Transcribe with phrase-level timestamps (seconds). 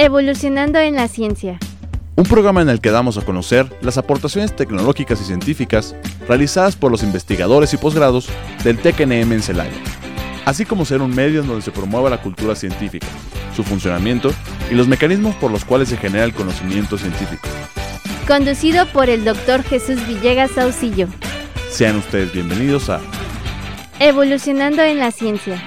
[0.00, 1.58] Evolucionando en la ciencia.
[2.14, 5.96] Un programa en el que damos a conocer las aportaciones tecnológicas y científicas
[6.28, 8.28] realizadas por los investigadores y posgrados
[8.62, 9.74] del TECNM en Celaya,
[10.44, 13.08] así como ser un medio en donde se promueva la cultura científica,
[13.56, 14.30] su funcionamiento
[14.70, 17.48] y los mecanismos por los cuales se genera el conocimiento científico.
[18.28, 21.08] Conducido por el doctor Jesús Villegas Saucillo.
[21.72, 23.00] Sean ustedes bienvenidos a
[23.98, 25.60] Evolucionando en la ciencia.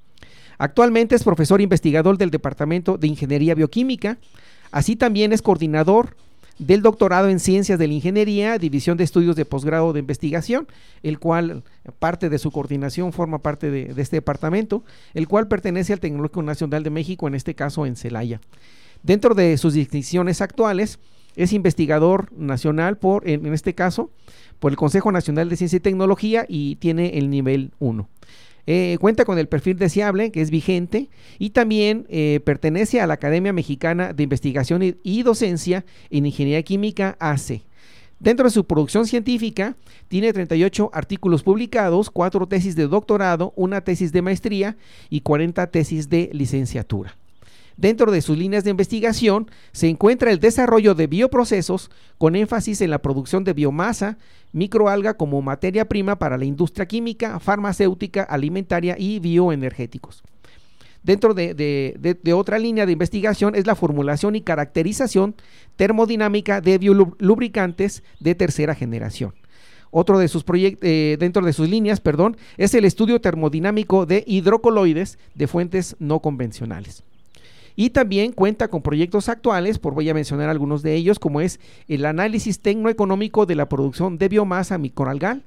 [0.58, 4.18] Actualmente es profesor investigador del Departamento de Ingeniería Bioquímica,
[4.70, 6.16] así también es coordinador
[6.60, 10.68] del doctorado en Ciencias de la Ingeniería, División de Estudios de Posgrado de Investigación,
[11.02, 11.64] el cual
[11.98, 14.84] parte de su coordinación forma parte de, este departamento,
[15.14, 18.42] el cual pertenece al Tecnológico Nacional de México, en este caso en Celaya.
[19.02, 20.98] Dentro de sus distinciones actuales,
[21.34, 24.10] es investigador nacional por, en, en este caso,
[24.58, 28.06] por el Consejo Nacional de Ciencia y Tecnología y tiene el nivel 1.
[28.72, 31.10] Eh, cuenta con el perfil deseable, que es vigente,
[31.40, 37.16] y también eh, pertenece a la Academia Mexicana de Investigación y, Docencia en Ingeniería Química
[37.18, 37.62] AC.
[38.20, 39.74] Dentro de su producción científica,
[40.06, 44.76] tiene 38 artículos publicados, 4 tesis de doctorado, una tesis de maestría
[45.08, 47.16] y 40 tesis de licenciatura.
[47.80, 52.90] Dentro de sus líneas de investigación se encuentra el desarrollo de bioprocesos con énfasis en
[52.90, 54.18] la producción de biomasa,
[54.52, 60.22] microalga como materia prima para la industria química, farmacéutica, alimentaria y bioenergéticos.
[61.02, 65.34] Dentro de, otra línea de investigación es la formulación y caracterización
[65.76, 69.32] termodinámica de biolubricantes de tercera generación.
[69.90, 74.22] Otro de sus proyectos, eh, dentro de sus líneas, perdón, es el estudio termodinámico de
[74.26, 77.04] hidrocoloides de fuentes no convencionales.
[77.76, 81.60] Y también cuenta con proyectos actuales, por voy a mencionar algunos de ellos, como es
[81.88, 85.44] el análisis tecnoeconómico de la producción de biomasa microalgal.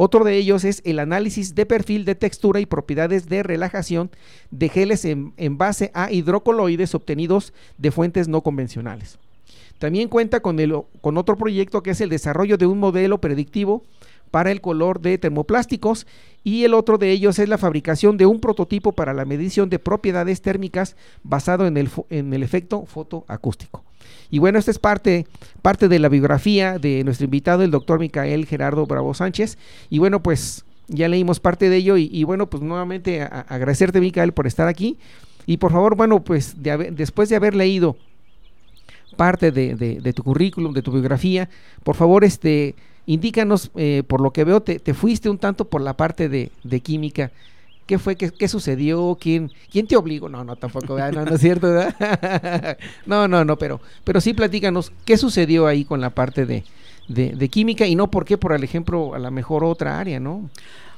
[0.00, 4.10] Otro de ellos es el análisis de perfil de textura y propiedades de relajación
[4.52, 9.18] de geles en, base a hidrocoloides obtenidos de fuentes no convencionales.
[9.78, 13.82] También cuenta con otro proyecto que es el desarrollo de un modelo predictivo
[14.30, 16.06] para el color de termoplásticos
[16.44, 19.78] y el otro de ellos es la fabricación de un prototipo para la medición de
[19.78, 23.84] propiedades térmicas basado en el, en el efecto fotoacústico.
[24.30, 25.26] Y bueno, esta es parte,
[25.62, 29.58] parte de la biografía de nuestro invitado, el doctor Micael Gerardo Bravo Sánchez.
[29.90, 34.46] Y bueno, pues ya leímos parte de ello y, bueno, pues nuevamente agradecerte, Micael, por
[34.46, 34.98] estar aquí.
[35.46, 37.96] Y por favor, bueno, pues después de haber leído
[39.16, 41.48] parte de, de, tu currículum, de tu biografía,
[41.82, 42.74] por favor, este,
[43.08, 47.30] Indícanos, eh, por lo que veo, te, fuiste un tanto por la parte de, química.
[47.86, 48.16] ¿Qué fue?
[48.16, 49.16] ¿Qué, sucedió?
[49.18, 50.28] ¿Quién, ¿Quién te obligó?
[50.28, 51.68] No, no, tampoco, no, no es cierto,
[53.06, 56.64] no, no, no, pero, pero sí platícanos, ¿qué sucedió ahí con la parte de,
[57.08, 60.50] de, química y no por qué, por el ejemplo, a la mejor otra área, ¿no?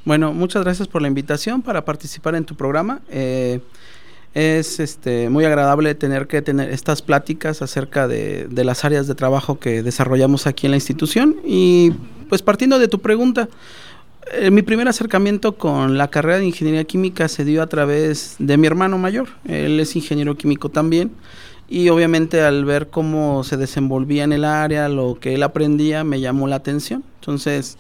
[0.05, 3.03] Bueno, muchas gracias por la invitación para participar en tu programa.
[3.09, 3.61] Eh,
[4.35, 9.59] es este, muy agradable tener que tener estas pláticas acerca de, las áreas de trabajo
[9.59, 11.37] que desarrollamos aquí en la institución.
[11.44, 11.93] Y
[12.29, 13.49] pues partiendo de tu pregunta,
[14.32, 18.56] eh, mi primer acercamiento con la carrera de ingeniería química se dio a través de
[18.56, 19.29] mi hermano mayor.
[19.47, 21.11] Él es ingeniero químico también.
[21.73, 26.21] y obviamente al ver cómo se desenvolvía en el área, lo que él aprendía, me
[26.21, 27.05] llamó la atención.
[27.21, 27.79] Entonces,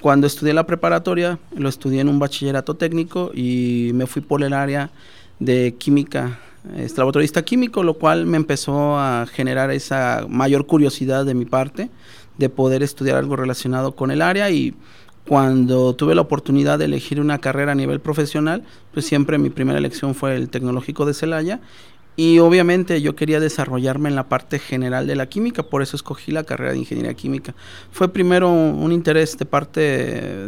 [0.00, 4.52] cuando estudié la preparatoria, lo estudié en un bachillerato técnico y me fui por el
[4.52, 4.90] área
[5.40, 6.38] de química,
[6.96, 11.90] laboratorista químico, lo cual me empezó a generar esa mayor curiosidad de mi parte
[12.38, 14.74] de poder estudiar algo relacionado con el área y
[15.26, 19.78] cuando tuve la oportunidad de elegir una carrera a nivel profesional, pues siempre mi primera
[19.78, 21.60] elección fue el tecnológico de Celaya
[22.16, 26.32] y obviamente yo quería desarrollarme en la parte general de la química, por eso escogí
[26.32, 27.54] la carrera de ingeniería química.
[27.92, 29.80] Fue primero un interés de parte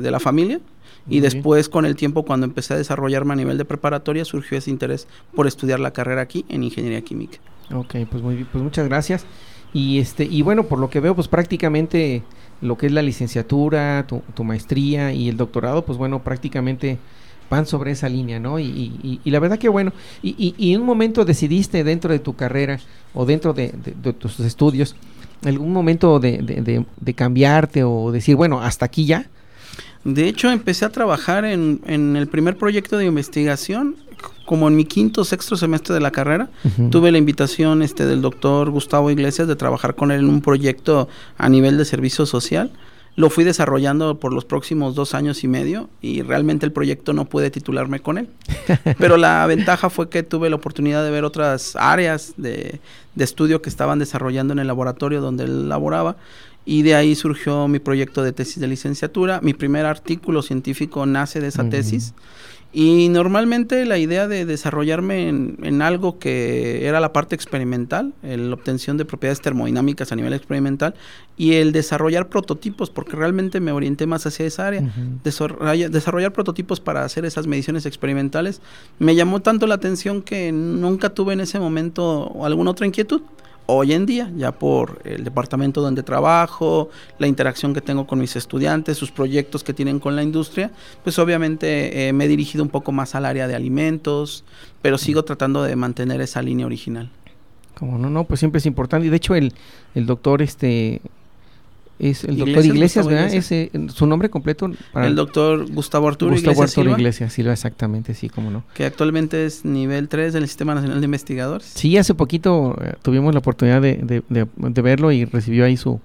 [0.01, 0.61] de la familia
[1.09, 4.71] y después con el tiempo cuando empecé a desarrollarme a nivel de preparatoria surgió ese
[4.71, 7.39] interés por estudiar la carrera aquí en ingeniería química.
[7.73, 9.25] Ok, pues muy bien, pues muchas gracias.
[9.73, 12.23] Y este y bueno, por lo que veo, pues prácticamente
[12.61, 16.99] lo que es la licenciatura, tu, maestría y el doctorado, pues bueno, prácticamente
[17.51, 18.59] van sobre esa línea, ¿no?
[18.59, 22.35] Y, y, la verdad que bueno, y, y, en un momento decidiste dentro de tu
[22.35, 22.79] carrera
[23.13, 23.69] o dentro de,
[24.19, 24.97] tus estudios,
[25.45, 26.39] algún momento de,
[26.99, 29.29] de, cambiarte o decir, bueno, hasta aquí ya.
[30.05, 33.97] De hecho, empecé a trabajar en, en el primer proyecto de investigación
[34.45, 36.51] como en mi quinto sexto semestre de la carrera,
[36.91, 41.09] tuve la invitación este del doctor Gustavo Iglesias de trabajar con él en un proyecto
[41.39, 42.71] a nivel de servicio social.
[43.15, 47.27] Lo fui desarrollando por los próximos dos años y medio y realmente el proyecto no
[47.27, 48.29] pude titularme con él.
[48.99, 52.81] Pero la ventaja fue que tuve la oportunidad de ver otras áreas de,
[53.15, 56.17] de estudio que estaban desarrollando en el laboratorio donde él laboraba
[56.65, 59.41] y de ahí surgió mi proyecto de tesis de licenciatura.
[59.43, 62.15] Mi primer artículo científico nace de esa tesis.
[62.75, 68.97] Y normalmente la idea de desarrollarme en, algo que era la parte experimental, la obtención
[68.97, 70.95] de propiedades termodinámicas a nivel experimental
[71.37, 74.91] y el desarrollar prototipos, porque realmente me orienté más hacia esa área,
[75.23, 78.63] desarrollar, prototipos para hacer esas mediciones experimentales,
[78.99, 83.21] me llamó tanto la atención que nunca tuve en ese momento alguna otra inquietud
[83.73, 88.37] hoy en día, ya por el departamento donde trabajo, la interacción que tengo con mis
[88.37, 90.71] estudiantes, sus proyectos que tienen con la industria,
[91.03, 94.45] pues obviamente eh, me he dirigido un poco más al área de alimentos,
[94.81, 97.11] pero sigo tratando de mantener esa línea original.
[97.75, 99.07] Como no, no, pues siempre es importante.
[99.07, 99.55] Y de hecho el,
[99.95, 101.01] el doctor este
[102.03, 103.33] es el doctor Iglesias, ¿verdad?
[103.33, 104.71] Ese, su nombre completo.
[104.93, 108.65] Para el doctor Gustavo Arturo Gustavo Iglesias Arturo Iglesias, Silva, exactamente, sí, cómo no.
[108.75, 111.67] Que actualmente es nivel 3 del Sistema Nacional de Investigadores.
[111.67, 116.01] Sí, hace poquito eh, tuvimos la oportunidad de, de, de, verlo y recibió ahí su,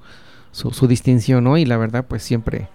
[0.51, 1.57] su, su distinción, ¿no?
[1.57, 2.67] Y la verdad, pues siempre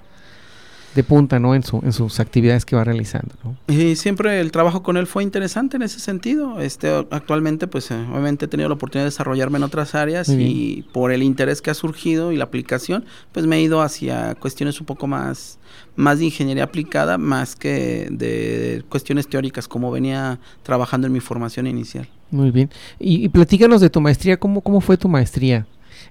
[0.95, 1.55] de punta, ¿no?
[1.55, 3.35] En, su, en sus actividades que va realizando,
[3.67, 6.61] Y siempre el trabajo con él fue interesante en ese sentido.
[6.61, 10.85] Este, actualmente, pues, eh, obviamente he tenido la oportunidad de desarrollarme en otras áreas y
[10.93, 14.81] por el interés que ha surgido y la aplicación, pues me he ido hacia cuestiones
[14.81, 15.59] un poco más,
[15.97, 21.67] más de ingeniería aplicada, más que de cuestiones teóricas, como venía trabajando en mi formación
[21.67, 22.09] inicial.
[22.31, 22.71] Muy bien.
[22.99, 25.67] Y, y platícanos de tu maestría, ¿cómo, cómo fue tu maestría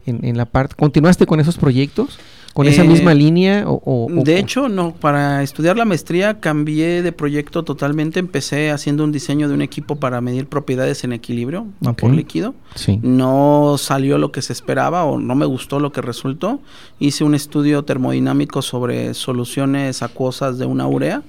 [0.05, 0.75] en, en la parte?
[0.75, 2.19] ¿Continuaste con esos proyectos?
[2.53, 3.63] ¿Con esa misma eh, línea?
[3.67, 4.93] O, de hecho, no.
[4.93, 8.19] Para estudiar la maestría cambié de proyecto totalmente.
[8.19, 12.53] Empecé haciendo un diseño de un equipo para medir propiedades en equilibrio, vapor líquido.
[13.01, 16.59] No salió lo que se esperaba o no me gustó lo que resultó.
[16.99, 21.21] Hice un estudio termodinámico sobre soluciones acuosas de una urea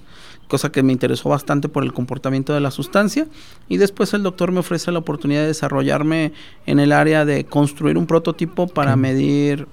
[0.49, 3.27] cosa que me interesó bastante por el comportamiento de la sustancia.
[3.71, 6.33] Y después el doctor me ofrece la oportunidad de desarrollarme
[6.67, 9.67] en el área de construir un prototipo para medir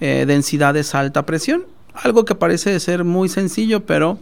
[0.00, 1.64] eh, densidades a alta presión.
[1.94, 4.18] Algo que parece ser muy sencillo, pero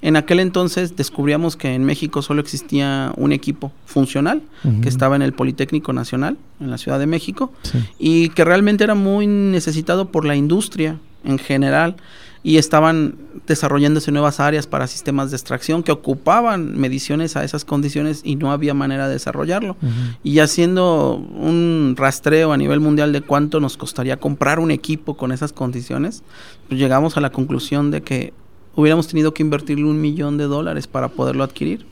[0.00, 4.42] en aquel entonces descubríamos que en México solo existía un equipo funcional
[4.80, 7.52] que estaba en el Politécnico Nacional, en la Ciudad de México,
[7.98, 11.96] y que realmente era muy necesitado por la industria en general
[12.42, 13.16] y estaban
[13.46, 18.52] desarrollándose nuevas áreas para sistemas de extracción que ocupaban mediciones a esas condiciones y no
[18.52, 19.76] había manera de desarrollarlo.
[20.22, 25.32] Y haciendo un rastreo a nivel mundial de cuánto nos costaría comprar un equipo con
[25.32, 26.22] esas condiciones,
[26.68, 28.32] pues llegamos a la conclusión de que
[28.74, 31.86] hubiéramos tenido que invertirle un millón de dólares para poderlo adquirir.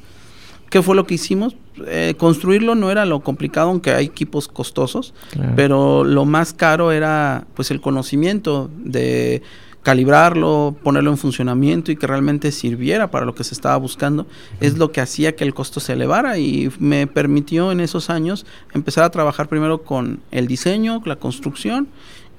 [0.70, 1.56] ¿Qué fue lo que hicimos?
[1.86, 5.14] Eh, construirlo no era lo complicado, aunque hay equipos costosos,
[5.54, 9.42] pero lo más caro era pues el conocimiento de
[9.87, 14.26] calibrarlo, ponerlo en funcionamiento y que realmente sirviera para lo que se estaba buscando,
[14.59, 18.47] es lo que hacía que el costo se elevara y me permitió en esos años
[18.75, 21.87] empezar a trabajar primero con el diseño, la construcción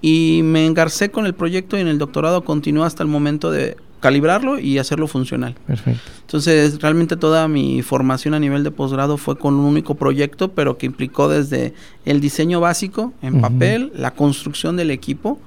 [0.02, 3.78] y me engarcé con el proyecto y en el doctorado continuó hasta el momento de
[4.02, 5.56] calibrarlo y hacerlo funcional.
[5.66, 6.02] Perfecto.
[6.20, 10.78] Entonces, realmente toda mi formación a nivel de posgrado fue con un único proyecto, pero
[10.78, 11.74] que implicó desde
[12.04, 15.40] el diseño básico en papel, la construcción del equipo,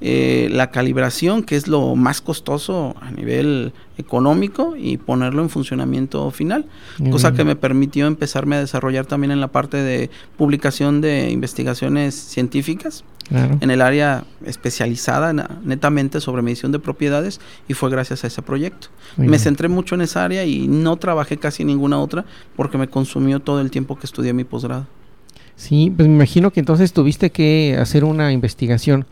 [0.00, 6.30] eh, la calibración, que es lo más costoso a nivel económico, y ponerlo en funcionamiento
[6.30, 6.66] final,
[7.10, 12.14] cosa que me permitió empezarme a desarrollar también en la parte de publicación de investigaciones
[12.14, 13.04] científicas.
[13.30, 18.88] en el área especializada netamente sobre medición de propiedades y fue gracias a ese proyecto.
[19.18, 22.24] me centré mucho en esa área y no trabajé casi ninguna otra
[22.56, 24.86] porque me consumió todo el tiempo que estudié mi posgrado.
[25.56, 29.04] Sí, pues me imagino que entonces tuviste que hacer una investigación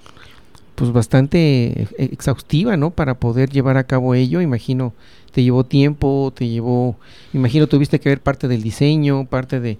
[0.76, 2.90] pues bastante e-, exhaustiva, ¿no?
[2.90, 4.94] Para poder llevar a cabo ello, imagino,
[5.32, 6.96] te llevó tiempo, te llevó,
[7.32, 9.78] imagino tuviste que ver parte del diseño, parte de,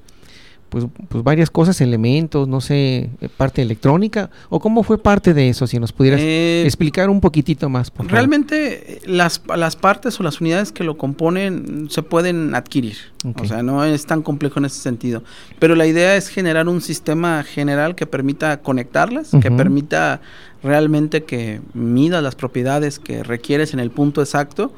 [0.69, 5.49] pues, pues varias cosas, elementos, no sé, eh, parte electrónica, o cómo fue parte de
[5.49, 7.91] eso, si nos pudieras eh, explicar un poquitito más.
[7.91, 12.97] Por realmente las, las partes o las unidades que lo componen se pueden adquirir,
[13.41, 15.23] o sea, no es tan complejo en ese sentido,
[15.59, 20.21] pero la idea es generar un sistema general que permita conectarlas, que permita
[20.67, 24.73] realmente que mida las propiedades que requieres en el punto exacto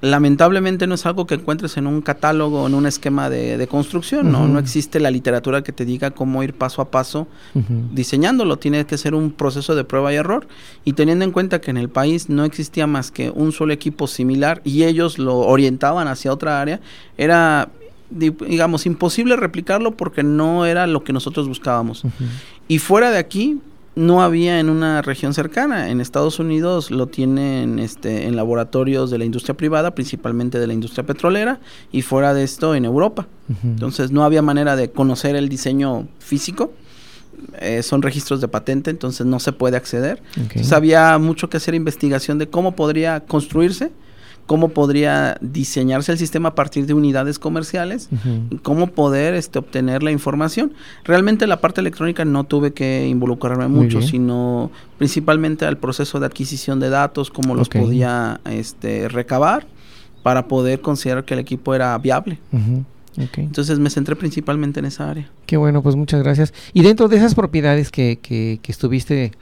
[0.00, 4.46] lamentablemente no es algo que encuentres en un catálogo, en un esquema de, construcción, ¿no?
[4.46, 7.26] No existe la literatura que te diga cómo ir paso a paso
[7.92, 10.46] diseñándolo, tiene que ser un proceso de prueba y error.
[10.84, 14.06] Y teniendo en cuenta que en el país no existía más que un solo equipo
[14.06, 16.80] similar y ellos lo orientaban hacia otra área,
[17.16, 17.70] era
[18.10, 22.04] digamos imposible replicarlo porque no era lo que nosotros buscábamos.
[22.68, 23.58] Y fuera de aquí,
[23.98, 25.90] no había en una región cercana.
[25.90, 30.72] En Estados Unidos lo tienen este, en laboratorios de la industria privada, principalmente de la
[30.72, 31.58] industria petrolera,
[31.90, 33.26] y fuera de esto en Europa.
[33.64, 36.72] Entonces no había manera de conocer el diseño físico.
[37.60, 40.22] Eh, son registros de patente, entonces no se puede acceder.
[40.36, 43.90] Entonces había mucho que hacer investigación de cómo podría construirse
[44.48, 48.08] cómo podría diseñarse el sistema a partir de unidades comerciales,
[48.62, 50.72] cómo poder este, obtener la información.
[51.04, 56.80] Realmente la parte electrónica no tuve que involucrarme mucho, sino principalmente al proceso de adquisición
[56.80, 59.66] de datos, cómo los podía este, recabar
[60.22, 62.38] para poder considerar que el equipo era viable.
[63.36, 65.30] Entonces me centré principalmente en esa área.
[65.44, 66.54] Qué bueno, pues muchas gracias.
[66.72, 69.32] Y dentro de esas propiedades que, que, que estuviste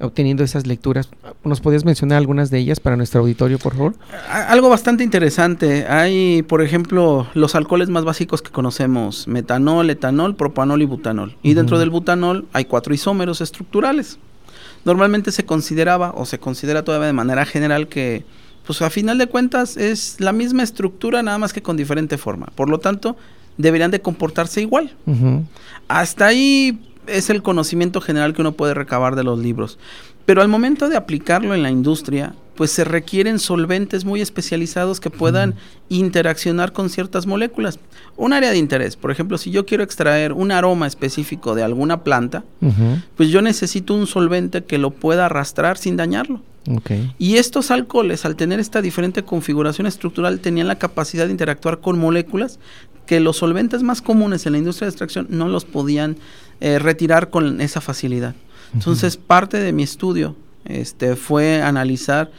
[0.00, 1.08] obteniendo esas lecturas.
[1.44, 3.94] ¿Nos podías mencionar algunas de ellas para nuestro auditorio, por favor?
[4.30, 5.86] Algo bastante interesante.
[5.88, 11.36] Hay, por ejemplo, los alcoholes más básicos que conocemos, metanol, etanol, propanol y butanol.
[11.42, 14.18] Y dentro del butanol hay cuatro isómeros estructurales.
[14.84, 18.24] Normalmente se consideraba o se considera todavía de manera general que
[18.66, 22.48] pues a final de cuentas es la misma estructura nada más que con diferente forma.
[22.54, 23.16] Por lo tanto,
[23.56, 24.94] deberían de comportarse igual.
[25.88, 26.78] Hasta ahí
[27.08, 29.78] es el conocimiento general que uno puede recabar de los libros.
[30.26, 35.10] Pero al momento de aplicarlo en la industria, pues se requieren solventes muy especializados que
[35.10, 35.54] puedan
[35.88, 37.78] interaccionar con ciertas moléculas.
[38.16, 42.02] Un área de interés, por ejemplo, si yo quiero extraer un aroma específico de alguna
[42.04, 42.44] planta,
[43.16, 46.42] pues yo necesito un solvente que lo pueda arrastrar sin dañarlo.
[47.18, 51.98] Y estos alcoholes, al tener esta diferente configuración estructural, tenían la capacidad de interactuar con
[51.98, 52.58] moléculas
[53.08, 56.18] que los solventes más comunes en la industria de extracción no los podían
[56.60, 58.34] eh, retirar con esa facilidad.
[58.74, 60.36] Entonces, parte de mi estudio
[60.66, 62.30] este, fue analizar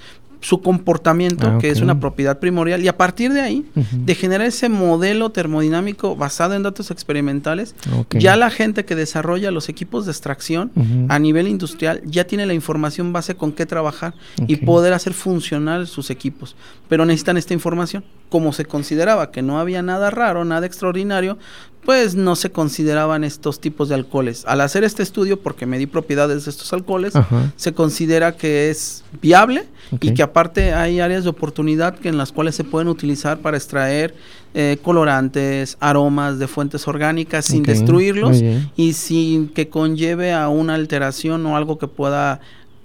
[0.41, 4.47] su comportamiento, ah, que es una propiedad primordial, y a partir de ahí, de generar
[4.47, 7.75] ese modelo termodinámico basado en datos experimentales,
[8.11, 10.71] ya la gente que desarrolla los equipos de extracción
[11.09, 14.13] a nivel industrial ya tiene la información base con qué trabajar
[14.47, 16.55] y poder hacer funcionar sus equipos,
[16.87, 18.03] pero necesitan esta información.
[18.29, 21.39] Como se consideraba que no había nada raro, nada extraordinario,
[21.85, 24.43] pues no se consideraban estos tipos de alcoholes.
[24.45, 27.13] Al hacer este estudio, porque me di propiedades de estos alcoholes,
[27.55, 29.65] se considera que es viable
[29.99, 33.57] y que aparte hay áreas de oportunidad que en las cuales se pueden utilizar para
[33.57, 34.13] extraer
[34.53, 38.41] eh, colorantes, aromas de fuentes orgánicas sin destruirlos
[38.75, 42.39] y sin que conlleve a una alteración o algo que pueda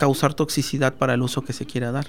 [0.04, 2.04] causar toxicidad para el uso que se quiera dar.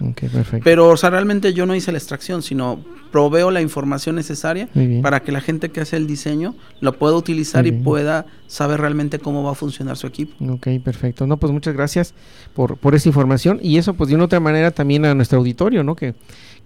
[0.65, 2.77] Pero, o sea, realmente yo no hice la extracción, sino
[3.09, 4.67] proveo la información necesaria
[5.01, 9.17] para que la gente que hace el diseño lo pueda utilizar y pueda saber realmente
[9.17, 10.33] cómo va a funcionar su equipo.
[10.45, 11.25] Ok, perfecto.
[11.25, 12.13] No, pues muchas gracias
[12.53, 15.81] por, por esa información y eso pues de una otra manera también a nuestro auditorio,
[15.85, 15.95] ¿no?
[15.95, 16.15] Que,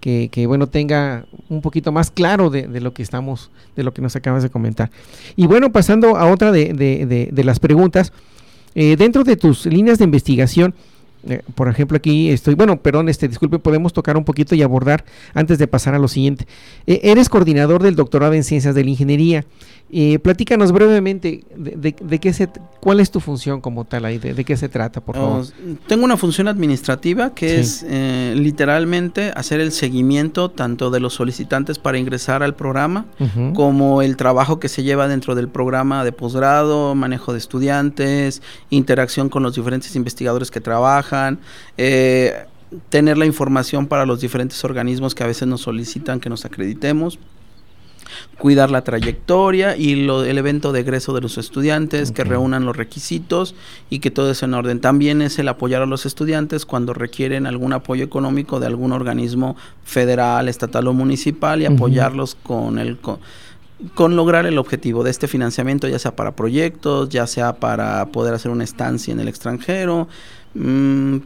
[0.00, 3.94] que, que bueno, tenga un poquito más claro de, de, lo que estamos, de lo
[3.94, 4.90] que nos acabas de comentar.
[5.36, 8.12] Y bueno, pasando a otra de, de, de las preguntas,
[8.74, 10.74] eh, dentro de tus líneas de investigación,
[11.28, 15.04] eh, por ejemplo, aquí estoy, bueno, perdón, este, disculpe, podemos tocar un poquito y abordar
[15.34, 16.46] antes de pasar a lo siguiente.
[16.86, 19.44] Eh, eres coordinador del doctorado en Ciencias de la Ingeniería.
[19.92, 22.48] Eh, platícanos brevemente de, de, qué se,
[22.78, 25.42] cuál es tu función como tal ahí, de, qué se trata, por favor.
[25.44, 31.80] Oh, tengo una función administrativa que es literalmente hacer el seguimiento tanto de los solicitantes
[31.80, 33.06] para ingresar al programa
[33.52, 39.28] como el trabajo que se lleva dentro del programa de posgrado, manejo de estudiantes, interacción
[39.28, 41.09] con los diferentes investigadores que trabajan.
[41.76, 42.44] Eh,
[42.88, 47.18] tener la información para los diferentes organismos que a veces nos solicitan que nos acreditemos
[48.38, 52.76] cuidar la trayectoria y lo, el evento de egreso de los estudiantes, que reúnan los
[52.76, 53.54] requisitos
[53.88, 54.80] y que todo es en orden.
[54.80, 59.56] También es el apoyar a los estudiantes cuando requieren algún apoyo económico de algún organismo
[59.84, 62.98] federal, estatal o municipal y apoyarlos con el...
[62.98, 68.34] Con, lograr el objetivo de este financiamiento, ya sea para proyectos, ya sea para poder
[68.34, 70.06] hacer una estancia en el extranjero,
[70.54, 71.18] mmm,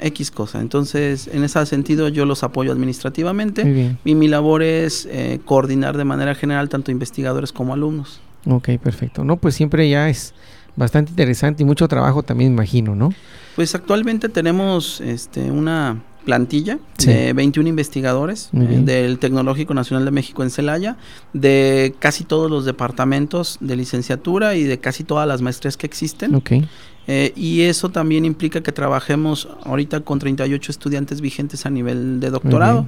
[0.00, 0.60] X cosa.
[0.60, 6.04] Entonces, en ese sentido, yo los apoyo administrativamente y mi labor es eh, coordinar de
[6.04, 8.20] manera general tanto investigadores como alumnos.
[8.46, 9.24] Ok, perfecto.
[9.24, 10.34] No, pues siempre ya es
[10.76, 13.12] bastante interesante y mucho trabajo también, imagino, ¿no?
[13.56, 20.42] Pues actualmente tenemos este, una plantilla de 21 investigadores eh, del Tecnológico Nacional de México
[20.42, 20.96] en Celaya,
[21.32, 26.34] de casi todos los departamentos de licenciatura y de casi todas las maestrías que existen.
[26.34, 26.68] Okay.
[27.12, 32.30] Eh, y eso también implica que trabajemos ahorita con 38 estudiantes vigentes a nivel de
[32.30, 32.86] doctorado.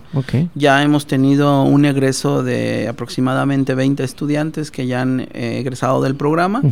[0.55, 6.15] Ya hemos tenido un egreso de aproximadamente 20 estudiantes que ya han eh, egresado del
[6.15, 6.63] programa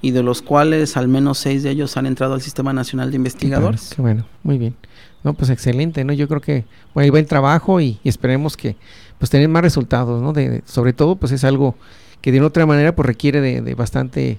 [0.00, 3.16] y de los cuales al menos 6 de ellos han entrado al Sistema Nacional de
[3.16, 3.94] Investigadores.
[3.96, 4.76] Qué bueno, muy bien.
[5.24, 6.12] No, pues excelente, ¿no?
[6.12, 8.76] Yo creo que bueno, hay buen trabajo y, esperemos que
[9.18, 10.32] pues tener más resultados, ¿no?
[10.32, 11.74] De, sobre todo pues es algo
[12.20, 14.38] que de otra manera pues requiere de bastante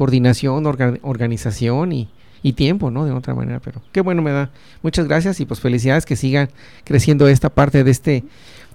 [0.00, 0.64] coordinación,
[1.02, 2.08] organización y,
[2.54, 3.04] tiempo, ¿no?
[3.04, 4.48] De otra manera, pero qué bueno me da.
[4.80, 6.48] Muchas gracias y pues felicidades que sigan
[6.84, 8.24] creciendo esta parte de este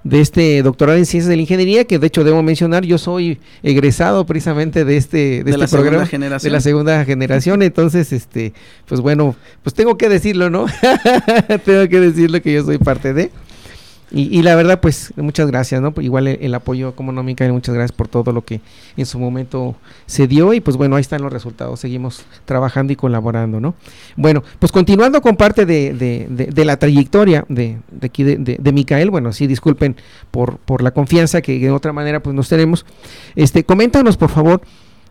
[0.04, 3.40] de este doctorado en ciencias de la ingeniería, que de hecho debo mencionar, yo soy
[3.64, 8.54] egresado precisamente de este, de, este programa, de la segunda generación, entonces, este,
[8.88, 10.68] pues bueno, pues tengo que decirlo, ¿no?
[11.66, 13.32] tengo que decirlo que yo soy parte de.
[14.12, 15.94] Y, la verdad, pues muchas gracias, ¿no?
[15.98, 18.62] Igual el, apoyo económico, muchas gracias por todo lo que
[18.96, 22.96] en su momento se dio y pues bueno, ahí están los resultados, seguimos trabajando y
[22.96, 23.74] colaborando, ¿no?
[24.16, 25.94] Bueno, pues continuando con parte de,
[26.30, 29.96] de, la trayectoria de, de aquí de, Micael, bueno, sí, disculpen
[30.30, 32.86] por, por la confianza que de otra manera pues nos tenemos,
[33.36, 34.62] este, coméntanos por favor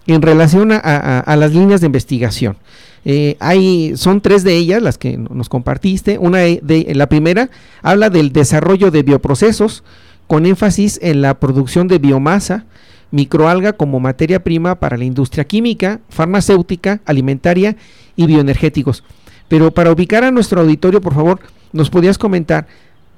[0.07, 2.57] en relación a, a las líneas de investigación.
[3.05, 6.19] Eh, hay, son tres de ellas las que nos compartiste.
[6.19, 7.51] Una de, la primera
[7.83, 9.85] habla del desarrollo de bioprocesos
[10.27, 12.65] con énfasis en la producción de biomasa,
[13.11, 17.77] microalga como materia prima para la industria química, farmacéutica, alimentaria
[18.17, 19.05] y bioenergéticos.
[19.49, 21.41] Pero para ubicar a nuestro auditorio, por favor,
[21.73, 22.67] nos podías comentar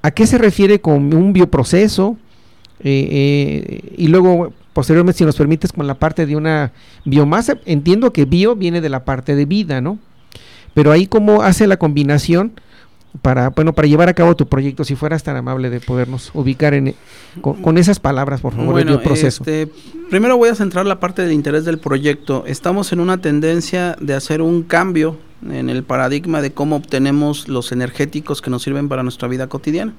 [0.02, 2.16] a qué se refiere con un bioproceso
[2.80, 6.70] eh, eh, y luego posteriormente, si nos permites, con la parte de una
[7.06, 9.98] biomasa, entiendo que bio viene de la parte de vida, ¿no?
[10.74, 12.52] Pero ahí cómo hace la combinación
[13.22, 16.74] para, bueno, para llevar a cabo tu proyecto, si fueras tan amable de podernos ubicar
[16.74, 16.94] en,
[17.40, 19.44] con, esas palabras, por favor, bueno, proceso.
[19.44, 19.72] Este,
[20.10, 22.44] primero voy a centrar la parte del interés del proyecto.
[22.46, 25.16] Estamos en una tendencia de hacer un cambio
[25.50, 29.94] en el paradigma de cómo obtenemos los energéticos que nos sirven para nuestra vida cotidiana.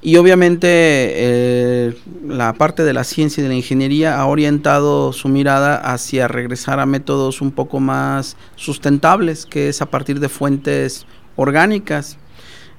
[0.00, 5.28] Y obviamente eh, la parte de la ciencia y de la ingeniería ha orientado su
[5.28, 11.04] mirada hacia regresar a métodos un poco más sustentables, que es a partir de fuentes
[11.34, 12.16] orgánicas,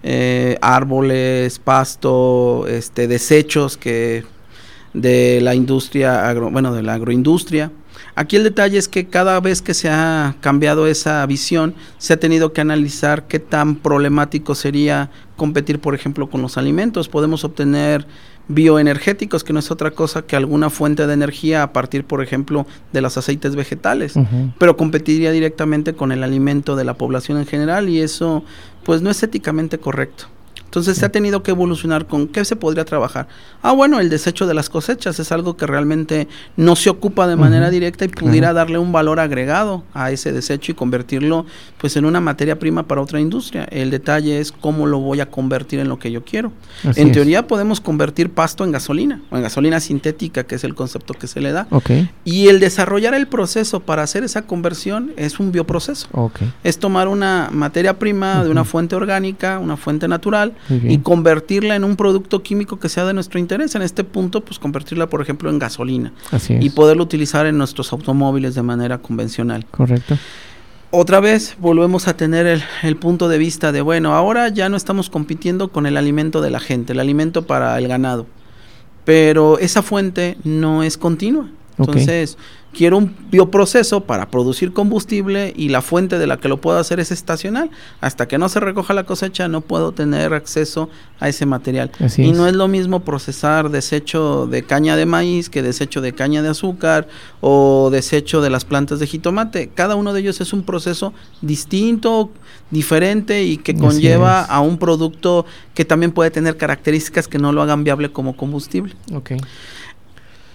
[0.02, 4.24] eh, árboles, pasto, este, desechos que
[4.94, 7.70] de la industria agro, bueno, de la agroindustria.
[8.20, 12.20] Aquí el detalle es que cada vez que se ha cambiado esa visión, se ha
[12.20, 17.08] tenido que analizar qué tan problemático sería competir, por ejemplo, con los alimentos.
[17.08, 18.06] Podemos obtener
[18.50, 22.68] bioenergéticos, que no es otra cosa que alguna fuente de energía a partir, por ejemplo,
[22.92, 24.16] de los aceites vegetales,
[24.58, 28.44] pero competiría directamente con el alimento de la población en general y eso
[28.84, 30.26] pues no es éticamente correcto.
[30.70, 33.28] Entonces se ha tenido que evolucionar con qué se podría trabajar.
[33.64, 36.28] Ah, bueno, el desecho de las cosechas es algo que realmente
[36.58, 40.72] no se ocupa de manera directa y pudiera darle un valor agregado a ese desecho
[40.72, 41.48] y convertirlo
[41.80, 43.64] pues en una materia prima para otra industria.
[43.72, 46.52] El detalle es cómo lo voy a convertir en lo que yo quiero.
[46.84, 51.16] en teoría podemos convertir pasto en gasolina o en gasolina sintética, que es el concepto
[51.16, 51.68] que se le da.
[52.26, 56.08] Y el desarrollar el proceso para hacer esa conversión es un bioproceso.
[56.64, 61.84] Es tomar una materia prima de una fuente orgánica, una fuente natural, y convertirla en
[61.84, 63.76] un producto químico que sea de nuestro interés.
[63.76, 66.14] En este punto, pues convertirla, por ejemplo, en gasolina.
[66.50, 69.66] Y poderlo utilizar en nuestros automóviles de manera convencional.
[69.72, 70.18] Correcto.
[70.92, 74.78] otra vez volvemos a tener el, el, punto de vista de, bueno, ahora ya no
[74.78, 78.26] estamos compitiendo con el alimento de la gente, el alimento para el ganado,
[79.06, 81.50] pero esa fuente no es continua.
[81.80, 82.38] Entonces,
[82.74, 87.00] quiero un bioproceso para producir combustible y la fuente de la que lo puedo hacer
[87.00, 87.70] es estacional.
[88.02, 91.92] Hasta que no se recoja la cosecha no puedo tener acceso a ese material.
[92.18, 96.42] y no es lo mismo procesar desecho de caña de maíz que desecho de caña
[96.42, 97.08] de azúcar
[97.42, 99.70] o desecho de las plantas de jitomate.
[99.74, 102.32] Cada uno de ellos es un proceso distinto,
[102.72, 107.62] diferente y que conlleva a un producto que también puede tener características que no lo
[107.62, 108.94] hagan viable como combustible.
[109.14, 109.40] Okay.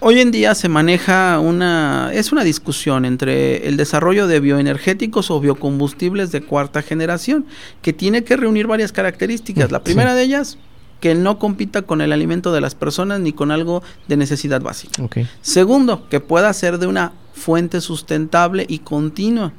[0.01, 5.39] Hoy en día se maneja una, es una discusión entre el desarrollo de bioenergéticos o
[5.39, 7.45] biocombustibles de cuarta generación,
[7.81, 9.71] que tiene que reunir varias características.
[9.71, 10.57] La primera de ellas,
[10.99, 15.03] que no compita con el alimento de las personas ni con algo de necesidad básica.
[15.41, 19.53] Segundo, que pueda ser de una fuente sustentable y continua,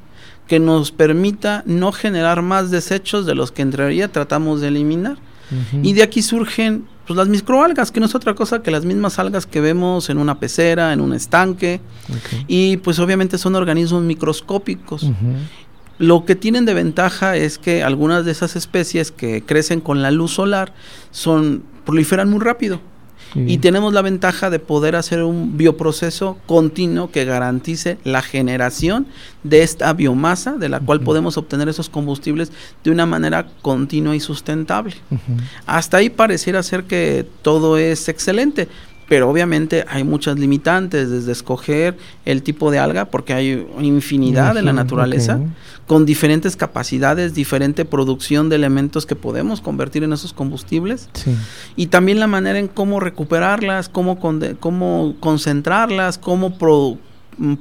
[0.47, 5.17] que nos permita no generar más desechos de los que en teoría tratamos de eliminar.
[5.81, 9.17] Y de aquí surgen pues las microalgas, que no es otra cosa que las mismas
[9.17, 11.79] algas que vemos en una pecera, en un estanque.
[12.47, 15.09] Y pues obviamente son organismos microscópicos.
[15.99, 20.11] Lo que tienen de ventaja es que algunas de esas especies que crecen con la
[20.11, 20.73] luz solar
[21.11, 22.81] son proliferan muy rápido.
[23.35, 29.07] Y tenemos la ventaja de poder hacer un bioproceso continuo que garantice la generación
[29.43, 32.51] de esta biomasa de la cual podemos obtener esos combustibles
[32.83, 34.95] de una manera continua y sustentable.
[35.65, 38.67] Hasta ahí pareciera ser que todo es excelente,
[39.07, 44.65] pero obviamente hay muchas limitantes, desde escoger el tipo de alga, porque hay infinidad en
[44.65, 45.39] la naturaleza,
[45.85, 51.09] con diferentes capacidades, diferente producción de elementos que podemos convertir en esos combustibles,
[51.75, 54.19] y también la manera en cómo recuperarlas, cómo,
[54.59, 57.06] cómo concentrarlas, cómo Mm,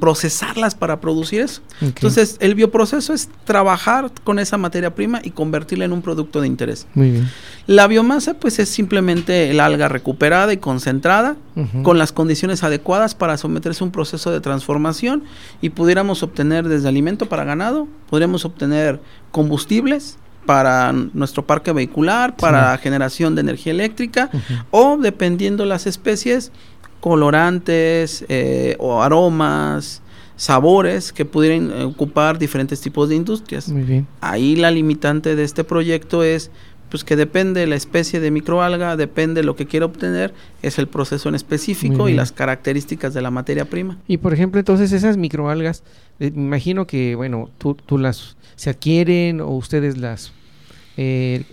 [0.01, 1.61] procesarlas para producir eso.
[1.81, 6.47] Entonces, el bioproceso es trabajar con esa materia prima y convertirla en un producto de
[6.47, 6.87] interés.
[6.95, 7.31] Muy bien.
[7.67, 11.37] La biomasa, pues, es simplemente el alga recuperada y concentrada
[11.83, 15.25] con las condiciones adecuadas para someterse a un proceso de transformación
[15.62, 22.79] y pudiéramos obtener desde alimento para ganado, podríamos obtener combustibles, para nuestro parque vehicular, para
[22.79, 24.31] generación de energía eléctrica
[24.71, 26.53] o dependiendo las especies,
[27.01, 30.03] colorantes eh, o aromas,
[30.37, 33.69] sabores que pudieran eh, ocupar diferentes tipos de industrias.
[33.69, 34.07] Muy bien.
[34.21, 36.51] Ahí la limitante de este proyecto es
[36.91, 40.33] pues que depende de la especie de microalga, depende de lo que quiera obtener,
[40.63, 43.99] es el proceso en específico y las características de la materia prima.
[44.07, 45.83] Y por ejemplo, entonces esas microalgas,
[46.21, 50.33] eh, me imagino que, bueno, tú, tú, las se adquieren o ustedes las...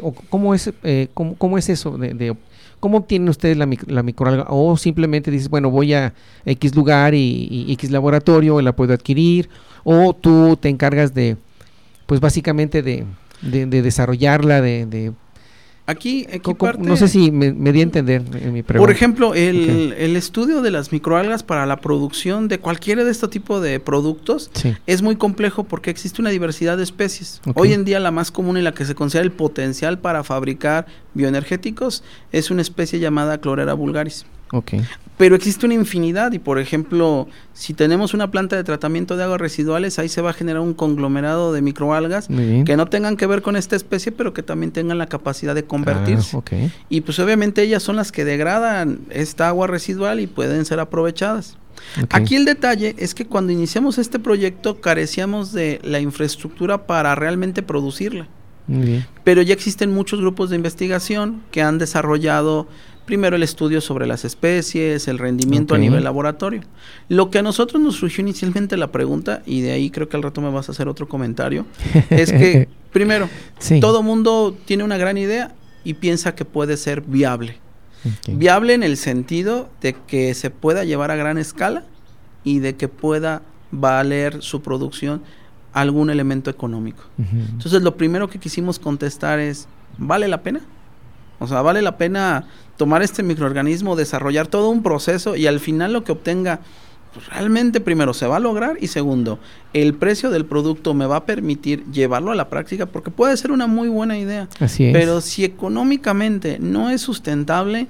[0.02, 0.72] o ¿cómo, es,
[1.16, 2.36] cómo, cómo, es eso de, de
[2.84, 4.46] ¿Cómo obtienen ustedes la, la, microalga?
[4.50, 9.50] O simplemente dices, bueno, voy a X lugar y, X laboratorio, la puedo adquirir.
[9.86, 11.38] O tú te encargas de,
[12.08, 13.06] pues básicamente de,
[13.42, 15.14] de, desarrollarla, de,
[15.86, 16.26] Aquí,
[16.80, 18.78] no sé si me, di a entender mi pregunta.
[18.78, 23.60] Por ejemplo, el, estudio de las microalgas para la producción de cualquiera de este tipo
[23.60, 24.50] de productos
[24.88, 27.42] es muy complejo porque existe una diversidad de especies.
[27.56, 30.86] Hoy en día la más común y la que se considera el potencial para fabricar
[31.14, 34.26] bioenergéticos es una especie llamada Clorera vulgaris.
[35.18, 39.40] Pero existe una infinidad y, por ejemplo, si tenemos una planta de tratamiento de aguas
[39.40, 43.42] residuales, ahí se va a generar un conglomerado de microalgas que no tengan que ver
[43.42, 46.38] con esta especie, pero que también tengan la capacidad de convertirse.
[46.38, 50.80] Ah, y pues obviamente ellas son las que degradan esta agua residual y pueden ser
[50.80, 51.58] aprovechadas.
[52.10, 57.62] Aquí el detalle es que cuando iniciamos este proyecto carecíamos de la infraestructura para realmente
[57.62, 58.28] producirla.
[59.24, 62.68] Pero ya existen muchos grupos de investigación que han desarrollado
[63.06, 66.62] primero el estudio sobre las especies, el rendimiento a nivel laboratorio.
[67.10, 70.24] Lo que a nosotros nos surgió inicialmente la pregunta, y de ahí creo que al
[70.24, 71.66] rato me vas a hacer otro comentario,
[72.10, 73.30] es que, primero,
[73.82, 77.58] todo mundo tiene una gran idea y piensa que puede ser viable.
[78.28, 81.84] Viable en el sentido de que se pueda llevar a gran escala
[82.44, 85.22] y de que pueda valer su producción
[85.72, 87.04] algún elemento económico.
[87.18, 90.62] Entonces, lo primero que quisimos contestar es, ¿vale la pena?
[91.40, 92.46] O sea, vale la pena
[92.78, 96.62] tomar este microorganismo, desarrollar todo un proceso y al final lo que obtenga,
[97.14, 99.40] pues, realmente primero se va a lograr y segundo,
[99.74, 103.52] el precio del producto me va a permitir llevarlo a la práctica porque puede ser
[103.52, 104.48] una muy buena idea.
[104.60, 104.94] Así es.
[104.94, 107.88] Pero si económicamente no es sustentable,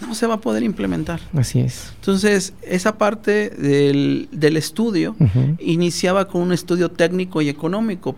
[0.00, 1.20] no se va a poder implementar.
[1.34, 1.92] Así es.
[1.96, 5.14] Entonces, esa parte del, del estudio
[5.58, 8.16] iniciaba con un estudio técnico y económico.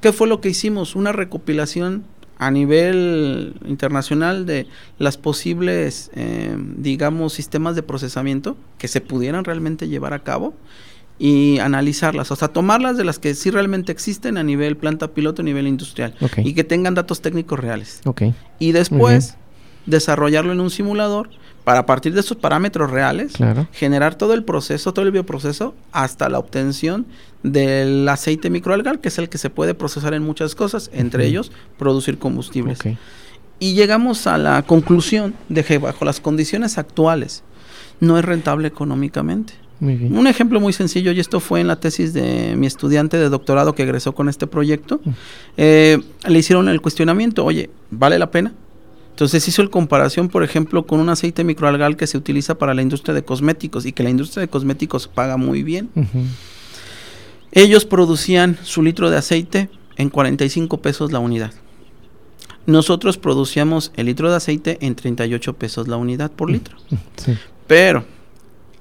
[0.00, 0.96] ¿Qué fue lo que hicimos?
[0.96, 2.04] Una recopilación
[2.42, 4.66] a nivel internacional de
[4.98, 10.52] las posibles, eh, digamos, sistemas de procesamiento que se pudieran realmente llevar a cabo
[11.20, 15.42] y analizarlas, o sea, tomarlas de las que sí realmente existen a nivel planta piloto,
[15.42, 18.00] a nivel industrial y que tengan datos técnicos reales.
[18.58, 19.36] Y después
[19.86, 21.30] desarrollarlo en un simulador
[21.64, 23.68] para partir de esos parámetros reales Claro.
[23.72, 27.06] generar todo el proceso, todo el bioproceso hasta la obtención
[27.42, 31.52] del aceite microalgal, que es el que se puede procesar en muchas cosas, entre ellos
[31.78, 32.78] producir combustibles.
[33.58, 37.44] Y llegamos a la conclusión de que bajo las condiciones actuales
[38.00, 39.54] no es rentable económicamente.
[39.78, 40.16] Muy bien.
[40.16, 43.74] Un ejemplo muy sencillo, y esto fue en la tesis de mi estudiante de doctorado
[43.74, 45.00] que egresó con este proyecto,
[45.56, 48.52] eh, le hicieron el cuestionamiento, oye, ¿vale la pena?
[49.12, 52.80] Entonces hizo el comparación, por ejemplo, con un aceite microalgal que se utiliza para la
[52.80, 55.90] industria de cosméticos y que la industria de cosméticos paga muy bien.
[57.52, 61.52] Ellos producían su litro de aceite en 45 pesos la unidad.
[62.64, 66.78] Nosotros producíamos el litro de aceite en 38 pesos la unidad por litro.
[67.16, 67.36] Sí.
[67.66, 68.04] Pero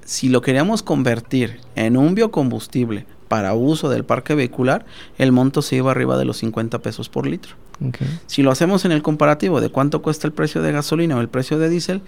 [0.06, 4.86] si lo queríamos convertir en un biocombustible para uso del parque vehicular,
[5.18, 7.56] el monto se iba arriba de los 50 pesos por litro.
[7.86, 7.98] Ok.
[8.28, 11.30] Si lo hacemos en el comparativo de cuánto cuesta el precio de gasolina o el
[11.30, 12.02] precio de diésel,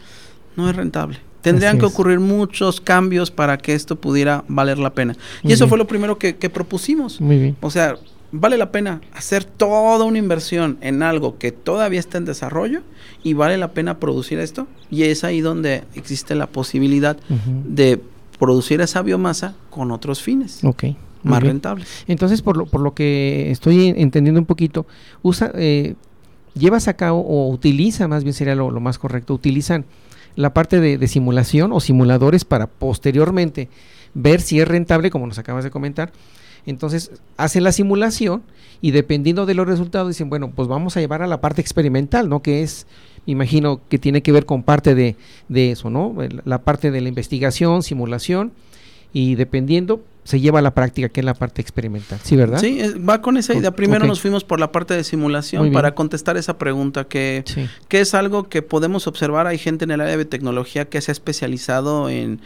[0.56, 1.20] no es rentable.
[1.42, 1.92] Tendrían Así que es.
[1.94, 5.16] ocurrir muchos cambios para que esto pudiera valer la pena.
[5.44, 5.70] Y eso bien.
[5.70, 7.20] fue lo primero que, que propusimos.
[7.20, 7.58] Muy bien.
[7.62, 7.98] O sea,
[8.32, 12.82] vale la pena hacer toda una inversión en algo que todavía está en desarrollo
[13.24, 14.68] y vale la pena producir esto.
[14.90, 17.18] Y es ahí donde existe la posibilidad
[17.68, 18.00] de
[18.40, 20.86] producir esa biomasa con otros fines Ok.
[21.24, 21.88] Más rentables.
[22.08, 24.86] Entonces, por lo, por lo que estoy en- entendiendo un poquito,
[25.22, 25.96] usa, eh,
[26.56, 29.86] llevas a cabo o utiliza, más bien sería lo, lo más correcto, utilizan
[30.36, 33.70] la parte de, de simulación o simuladores para posteriormente
[34.14, 36.12] ver si es rentable, como nos acabas de comentar.
[36.66, 38.42] Entonces, hacen la simulación
[38.82, 42.30] y dependiendo de los resultados dicen, bueno, pues vamos a llevar a la parte experimental,
[42.30, 42.42] ¿no?
[42.42, 42.88] Que es,
[43.26, 45.16] imagino que tiene que ver con parte de,
[45.50, 46.16] de eso, ¿no?
[46.46, 48.54] La parte de la investigación, simulación
[49.14, 52.58] y dependiendo se lleva a la práctica, que es la parte experimental, ¿sí, verdad?
[52.60, 53.72] Sí, es- va con esa idea.
[53.72, 57.68] Primero nos fuimos por la parte de simulación para contestar esa pregunta que, Sí.
[57.90, 59.48] que es algo que podemos observar.
[59.48, 62.40] Hay gente en el área de tecnología que se ha especializado en,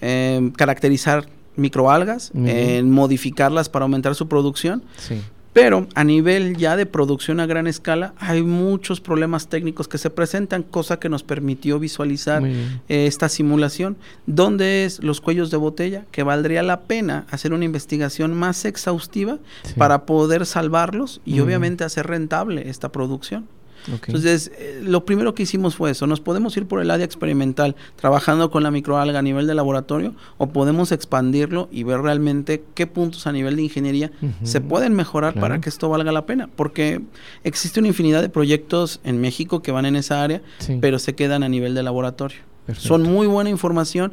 [0.00, 1.26] en caracterizar
[1.56, 4.82] microalgas, en modificarlas para aumentar su producción.
[4.96, 5.20] Sí.
[5.52, 10.08] Pero a nivel ya de producción a gran escala, hay muchos problemas técnicos que se
[10.08, 16.06] presentan, cosa que nos permitió visualizar eh, esta simulación, donde es los cuellos de botella,
[16.10, 19.74] que valdría la pena hacer una investigación más exhaustiva Sí.
[19.76, 23.46] para poder salvarlos y obviamente hacer rentable esta producción.
[23.88, 27.74] Entonces, eh, lo primero que hicimos fue eso, nos podemos ir por el área experimental
[27.96, 32.86] trabajando con la microalga a nivel de laboratorio o podemos expandirlo y ver realmente qué
[32.86, 34.10] puntos a nivel de ingeniería
[34.44, 35.44] se pueden mejorar Claro.
[35.48, 37.00] para que esto valga la pena, porque
[37.44, 40.78] existe una infinidad de proyectos en México que van en esa área, Sí.
[40.80, 42.38] pero se quedan a nivel de laboratorio.
[42.66, 42.88] Perfecto.
[42.88, 44.12] Son muy buena información,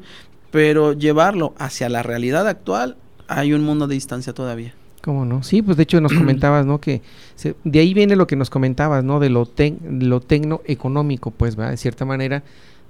[0.51, 4.73] pero llevarlo hacia la realidad actual hay un mundo de distancia todavía.
[5.01, 5.43] ¿Cómo no?
[5.43, 6.79] Sí, pues de hecho nos comentabas, ¿no?
[6.81, 7.01] Que
[7.35, 9.19] se- de ahí viene lo que nos comentabas, ¿no?
[9.19, 11.69] De lo, tec- lo tecnoeconómico, pues, ¿va?
[11.71, 12.43] De cierta manera,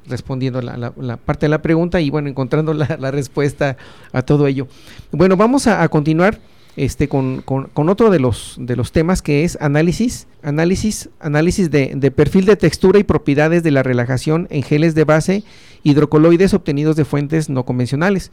[0.08, 3.78] respondiendo la, la- la parte de la pregunta y, bueno, encontrando la, la respuesta
[4.12, 4.68] a todo ello.
[5.12, 6.40] Bueno, vamos a, a continuar
[6.76, 11.70] este, con, con- con otro de los, de los temas que es análisis, análisis, análisis
[11.70, 15.44] de, de perfil de textura y propiedades de la relajación en geles de base
[15.84, 18.32] hidrocoloides obtenidos de fuentes no convencionales.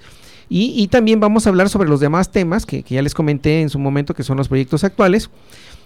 [0.48, 3.70] Y, y también vamos a hablar sobre los demás temas que, ya les comenté en
[3.70, 5.30] su momento, que son los proyectos actuales.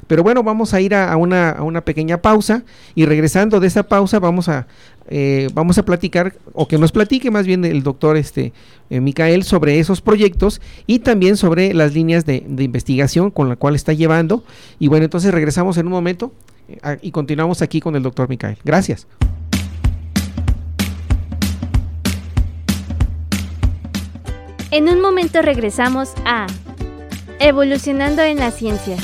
[0.07, 4.49] Pero bueno, vamos a ir a, una, pequeña pausa y regresando de esa pausa vamos
[4.49, 4.66] a,
[5.09, 8.53] eh, vamos a platicar, o que nos platique más bien el doctor este,
[8.88, 13.57] eh, Micael sobre esos proyectos y también sobre las líneas de, de investigación con la
[13.57, 14.42] cual está llevando.
[14.79, 16.33] Y bueno, entonces regresamos en un momento
[16.68, 18.59] eh, y continuamos aquí con el doctor Micael.
[18.64, 19.07] Gracias.
[24.72, 26.46] En un momento regresamos a
[27.40, 28.96] Evolucionando en la Ciencia.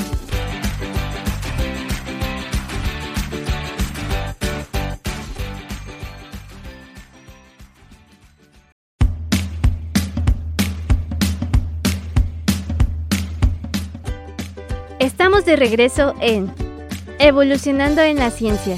[14.99, 16.49] Estamos de regreso en
[17.19, 18.77] Evolucionando en la Ciencia.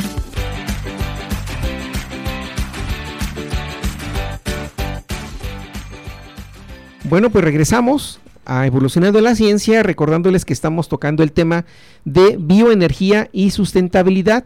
[7.10, 11.66] Bueno, pues regresamos a Evolucionando la Ciencia, recordándoles que estamos tocando el tema
[12.06, 14.46] de bioenergía y sustentabilidad,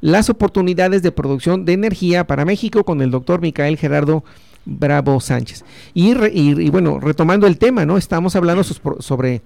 [0.00, 4.24] las oportunidades de producción de energía para México con el doctor Micael Gerardo
[4.64, 5.64] Bravo Sánchez.
[5.92, 7.98] Y, re- y- bueno, retomando el tema, ¿no?
[7.98, 9.42] Estamos hablando sobre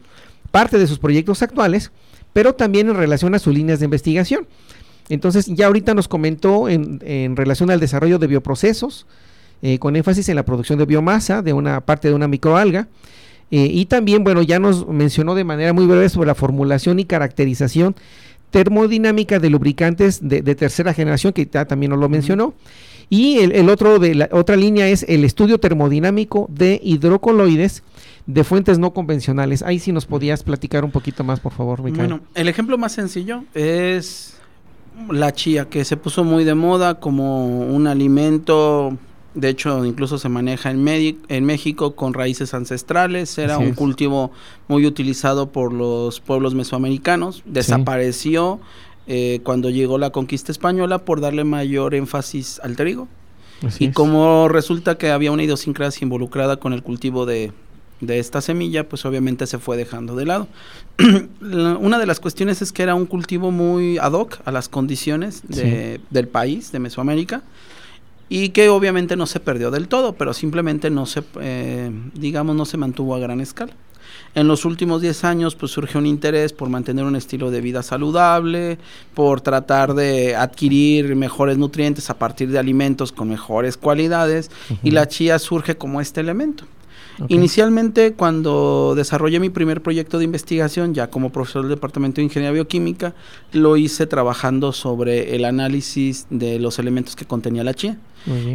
[0.50, 1.90] parte de sus proyectos actuales,
[2.32, 4.46] pero también en relación a sus líneas de investigación.
[5.08, 9.06] Entonces, ya ahorita nos comentó en, en relación al desarrollo de bioprocesos,
[9.62, 12.88] eh, con énfasis en la producción de biomasa de una parte de una microalga.
[13.50, 17.04] Eh, y también, bueno, ya nos mencionó de manera muy breve sobre la formulación y
[17.04, 17.94] caracterización
[18.50, 22.54] termodinámica de lubricantes de, tercera generación, que ya también nos lo mencionó.
[23.08, 27.82] Y el, otro de la otra línea es el estudio termodinámico de hidrocoloides
[28.26, 29.62] de fuentes no convencionales.
[29.62, 32.08] Ahí sí nos podías platicar un poquito más, por favor, Micael.
[32.08, 34.38] Bueno, el ejemplo más sencillo es
[35.10, 38.96] la chía, que se puso muy de moda como un alimento
[39.34, 40.86] de hecho, incluso se maneja en,
[41.28, 43.38] en México con raíces ancestrales.
[43.38, 44.30] Era un cultivo
[44.68, 47.42] muy utilizado por los pueblos mesoamericanos.
[47.46, 48.60] Desapareció
[49.06, 53.08] eh, cuando llegó la conquista española por darle mayor énfasis al trigo.
[53.78, 57.52] y como resulta que había una idiosincrasia involucrada con el cultivo de,
[58.06, 60.48] esta semilla, pues obviamente se fue dejando de lado.
[61.40, 65.42] una de las cuestiones es que era un cultivo muy ad hoc a las condiciones
[65.46, 67.42] del país, de Mesoamérica
[68.34, 72.64] y que obviamente no se perdió del todo, pero simplemente no se, eh, digamos, no
[72.64, 73.74] se mantuvo a gran escala.
[74.34, 77.82] En los últimos 10 años pues surge un interés por mantener un estilo de vida
[77.82, 78.78] saludable,
[79.12, 84.50] por tratar de adquirir mejores nutrientes a partir de alimentos con mejores cualidades
[84.82, 86.64] y la chía surge como este elemento.
[87.28, 92.52] Inicialmente, cuando desarrollé mi primer proyecto de investigación, ya como profesor del Departamento de Ingeniería
[92.52, 93.14] Bioquímica,
[93.52, 97.98] lo hice trabajando sobre el análisis de los elementos que contenía la chía.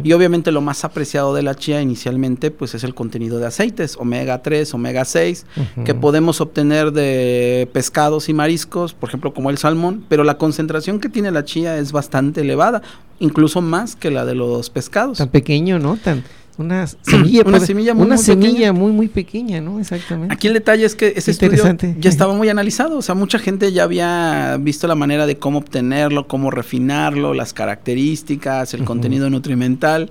[0.02, 3.96] Y obviamente lo más apreciado de la chía inicialmente pues es el contenido de aceites,
[3.98, 5.44] omega 3, omega 6,
[5.84, 11.00] que podemos obtener de pescados y mariscos, por ejemplo como el salmón, pero la concentración
[11.00, 12.80] que tiene la chía es bastante elevada,
[13.18, 15.18] incluso más que la de los pescados.
[15.18, 15.98] Tan pequeño, ¿no?
[15.98, 16.24] Tan
[16.58, 19.80] una semilla, una semilla, muy, una semilla muy, muy pequeña, ¿no?
[19.80, 20.34] Exactamente.
[20.34, 21.64] Aquí el detalle es que ese estudio
[21.98, 25.58] ya estaba muy analizado, o sea, mucha gente ya había visto la manera de cómo
[25.58, 30.10] obtenerlo, cómo refinarlo, las características, el contenido nutrimental.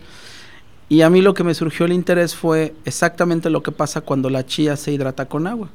[0.90, 4.30] Y a mí lo que me surgió el interés fue exactamente lo que pasa cuando
[4.30, 5.70] la chía se hidrata con agua.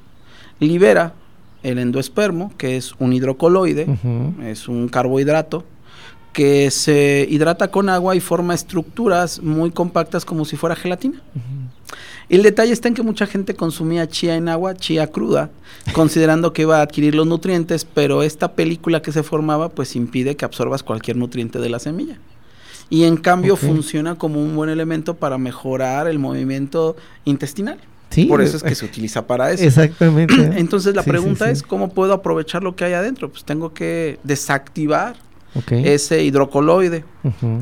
[0.58, 1.12] Libera
[1.62, 3.86] el endoespermo, que es un hidrocoloide,
[4.42, 5.64] es un carbohidrato,
[6.32, 11.20] que se hidrata con agua y forma estructuras muy compactas como si fuera gelatina.
[12.28, 15.50] El detalle está en que mucha gente consumía chía en agua, chía cruda,
[15.92, 20.36] considerando que iba a adquirir los nutrientes, pero esta película que se formaba pues impide
[20.36, 22.18] que absorbas cualquier nutriente de la semilla.
[22.88, 27.78] Y en cambio funciona como un buen elemento para mejorar el movimiento intestinal.
[28.10, 29.64] Sí, Por eso es que se utiliza para eso.
[29.64, 30.34] Exactamente.
[30.58, 33.30] Entonces la pregunta es, ¿cómo puedo aprovechar lo que hay adentro?
[33.30, 35.16] Pues tengo que desactivar
[35.70, 37.04] ese hidrocoloide.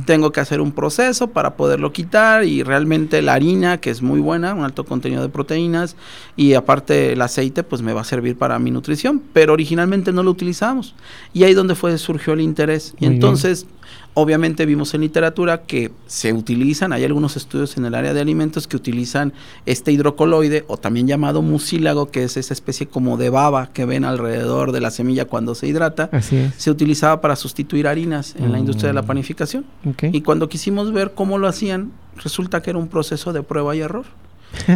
[0.06, 4.20] Tengo que hacer un proceso para poderlo quitar y realmente la harina, que es muy
[4.20, 5.96] buena, un alto contenido de proteínas
[6.36, 10.22] y aparte el aceite, pues me va a servir para mi nutrición, pero originalmente no
[10.22, 10.94] lo utilizamos.
[11.32, 12.94] Y ahí donde fue surgió el interés.
[12.98, 13.66] y entonces
[14.14, 18.66] Obviamente vimos en literatura que se utilizan, hay algunos estudios en el área de alimentos
[18.66, 19.32] que utilizan
[19.66, 24.04] este hidrocoloide o también llamado mucílago, que es esa especie como de baba que ven
[24.04, 26.10] alrededor de la semilla cuando se hidrata.
[26.56, 29.06] Se utilizaba para sustituir harinas en la industria de la mm.
[29.06, 29.64] panificación.
[30.02, 33.80] Y cuando quisimos ver cómo lo hacían, resulta que era un proceso de prueba y
[33.80, 34.06] error.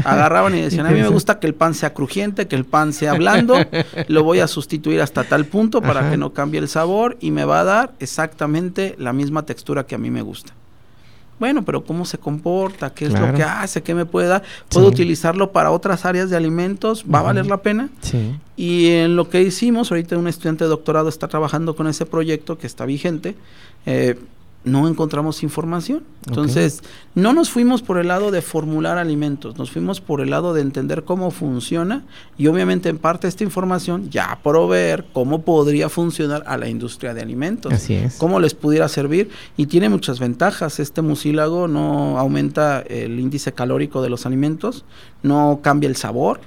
[0.04, 2.92] Agarraban y decían, a mí me gusta que el pan sea crujiente, que el pan
[2.92, 3.56] sea blando,
[4.08, 7.44] lo voy a sustituir hasta tal punto para que no cambie el sabor y me
[7.44, 10.52] va a dar exactamente la misma textura que a mí me gusta.
[11.38, 12.90] Bueno, pero ¿cómo se comporta?
[12.90, 13.82] ¿Qué es lo que hace?
[13.82, 14.44] ¿Qué me puede dar?
[14.68, 17.04] ¿Puedo utilizarlo para otras áreas de alimentos?
[17.12, 17.88] ¿Va a valer la pena?
[18.00, 18.38] Sí.
[18.56, 22.56] Y en lo que hicimos, ahorita un estudiante de doctorado está trabajando con ese proyecto
[22.56, 23.34] que está vigente.
[23.84, 24.16] Eh,
[24.64, 26.02] no encontramos información.
[26.26, 26.82] Entonces,
[27.14, 30.62] no nos fuimos por el lado de formular alimentos, nos fuimos por el lado de
[30.62, 32.04] entender cómo funciona
[32.38, 37.20] y obviamente en parte esta información ya proveer cómo podría funcionar a la industria de
[37.20, 38.16] alimentos, Así es.
[38.16, 40.80] cómo les pudiera servir y tiene muchas ventajas.
[40.80, 44.84] Este mucílago no aumenta el índice calórico de los alimentos,
[45.22, 46.40] no cambia el sabor,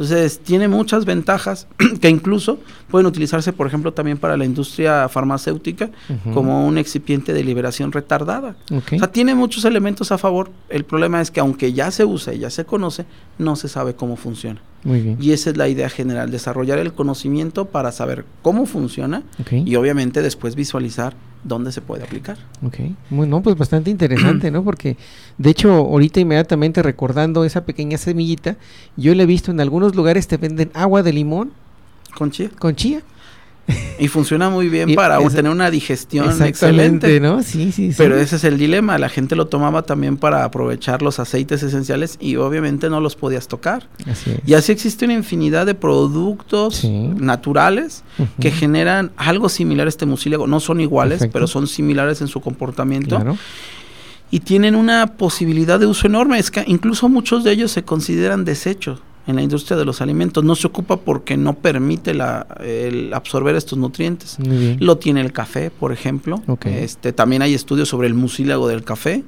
[0.00, 1.68] entonces, tiene muchas ventajas
[2.00, 2.58] que incluso
[2.90, 5.90] pueden utilizarse, por ejemplo, también para la industria farmacéutica
[6.32, 8.56] como un excipiente de liberación retardada.
[8.70, 10.50] O sea, tiene muchos elementos a favor.
[10.70, 13.04] El problema es que aunque ya se usa y ya se conoce,
[13.36, 14.62] no se sabe cómo funciona.
[14.84, 15.18] Muy bien.
[15.20, 20.22] Y esa es la idea general, desarrollar el conocimiento para saber cómo funciona y obviamente
[20.22, 22.38] después visualizar dónde se puede aplicar.
[22.64, 22.76] Ok,
[23.10, 24.62] bueno, pues bastante interesante, ¿no?
[24.62, 24.96] Porque
[25.38, 28.56] de hecho ahorita inmediatamente recordando esa pequeña semillita,
[28.96, 31.52] yo le he visto en algunos lugares te venden agua de limón.
[32.16, 32.50] Con chía.
[32.58, 33.02] Con chía.
[33.98, 37.20] Y funciona muy bien para tener una digestión excelente.
[37.20, 37.42] ¿no?
[37.42, 37.94] Sí, sí, sí.
[37.98, 38.98] Pero ese es el dilema.
[38.98, 43.46] La gente lo tomaba también para aprovechar los aceites esenciales y obviamente no los podías
[43.46, 43.88] tocar.
[44.46, 48.02] Y así existe una infinidad de productos naturales
[48.40, 50.46] que generan algo similar a este mucílago.
[50.46, 53.22] No son iguales, pero son similares en su comportamiento.
[54.32, 56.38] y tienen una posibilidad de uso enorme.
[56.38, 59.00] Es que incluso muchos de ellos se consideran desechos.
[59.26, 60.42] En la industria de los alimentos.
[60.44, 64.38] No se ocupa porque no permite la, el absorber estos nutrientes.
[64.78, 66.42] Lo tiene el café, por ejemplo.
[66.64, 69.24] Este, también hay estudios sobre el mucílago del café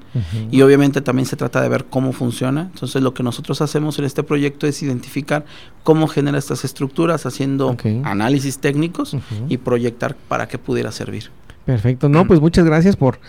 [0.50, 2.70] y obviamente también se trata de ver cómo funciona.
[2.72, 5.44] Entonces lo que nosotros hacemos en este proyecto es identificar
[5.82, 9.16] cómo genera estas estructuras haciendo análisis técnicos
[9.48, 11.30] y proyectar para qué pudiera servir.
[11.64, 12.08] Perfecto.
[12.08, 13.20] No, pues muchas gracias por,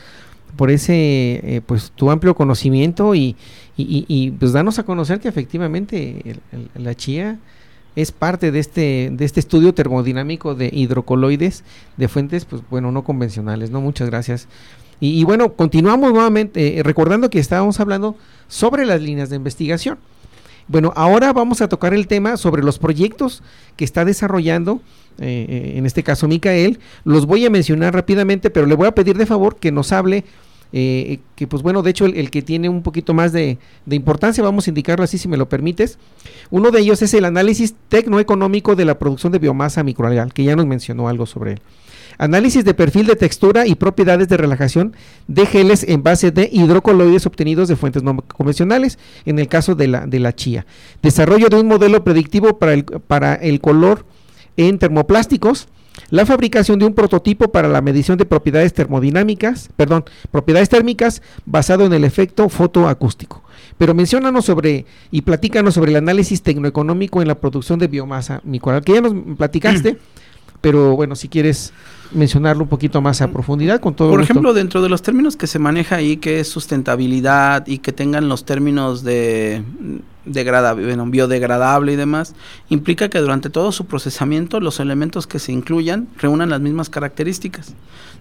[0.56, 0.94] por ese,
[1.44, 3.36] eh, pues tu amplio conocimiento y,
[3.76, 7.40] y, pues danos a conocer que efectivamente el- la chía
[7.96, 11.64] es parte de este, de este estudio termodinámico de hidrocoloides
[11.98, 13.82] de fuentes, pues bueno, no convencionales, ¿no?
[13.82, 14.48] Muchas gracias.
[15.00, 18.16] Y, y bueno, continuamos nuevamente, eh, recordando que estábamos hablando
[18.48, 19.98] sobre las líneas de investigación.
[20.68, 23.44] Bueno, ahora vamos a tocar el tema sobre los proyectos
[23.76, 24.82] que está desarrollando,
[25.20, 26.80] eh, eh, en este caso Micael.
[27.04, 30.24] Los voy a mencionar rápidamente, pero le voy a pedir de favor que nos hable,
[30.72, 34.44] eh, que pues bueno, de hecho el, que tiene un poquito más de, de importancia,
[34.44, 36.00] vamos a indicarlo así si me lo permites.
[36.50, 40.56] Uno de ellos es el análisis tecnoeconómico de la producción de biomasa microalgal, que ya
[40.56, 41.62] nos mencionó algo sobre él.
[42.18, 44.96] Análisis de perfil de textura y propiedades de relajación
[45.28, 49.88] de geles en base de hidrocoloides obtenidos de fuentes no convencionales, en el caso de
[49.88, 50.66] la, de la chía.
[51.02, 54.06] Desarrollo de un modelo predictivo para el, para el color
[54.58, 55.68] en termoplásticos.
[56.10, 61.86] La fabricación de un prototipo para la medición de propiedades termodinámicas, perdón, propiedades térmicas basado
[61.86, 63.44] en el efecto fotoacústico.
[63.78, 68.84] Pero menciónanos sobre y platícanos sobre el análisis tecnoeconómico en la producción de biomasa microalgal,
[68.84, 69.98] que ya nos platicaste,
[70.62, 71.74] pero bueno, si quieres
[72.12, 74.34] mencionarlo un poquito más a profundidad con todo Por gusto.
[74.34, 78.30] ejemplo, dentro de los términos que se maneja ahí, que es sustentabilidad y que tengan
[78.30, 79.64] los términos de
[80.26, 82.34] degradable, bueno, biodegradable y demás,
[82.70, 87.74] implica que durante todo su procesamiento los elementos que se incluyan reúnan las mismas características.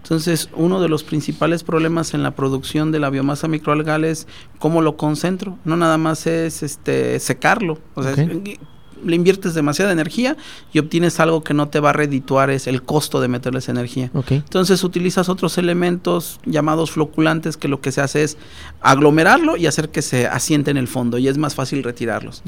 [0.03, 4.26] Entonces, uno de los principales problemas en la producción de la biomasa microalgal es
[4.59, 5.59] cómo lo concentro.
[5.64, 8.59] No nada más es este secarlo, o sea, es-
[9.05, 10.36] le inviertes demasiada energía
[10.72, 13.72] y obtienes algo que no te va a redituar, es el costo de meterle esa
[13.72, 14.11] energía.
[14.28, 18.36] Entonces utilizas otros elementos llamados floculantes que lo que se hace es
[18.80, 22.42] aglomerarlo y hacer que se asiente en el fondo y es más fácil retirarlos.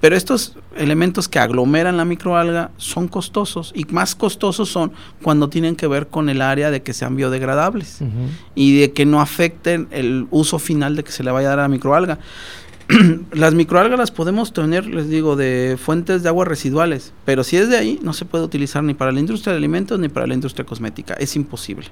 [0.00, 4.92] Pero estos elementos que aglomeran la microalga son costosos y más costosos son
[5.22, 7.98] cuando tienen que ver con el área de que sean biodegradables
[8.54, 11.58] y de que no afecten el uso final de que se le vaya a dar
[11.60, 12.18] a la microalga.
[13.32, 17.68] las microalgas las podemos tener, les digo, de fuentes de aguas residuales, pero si es
[17.68, 20.34] de ahí, no se puede utilizar ni para la industria de alimentos ni para la
[20.34, 21.14] industria cosmética.
[21.14, 21.86] Es imposible,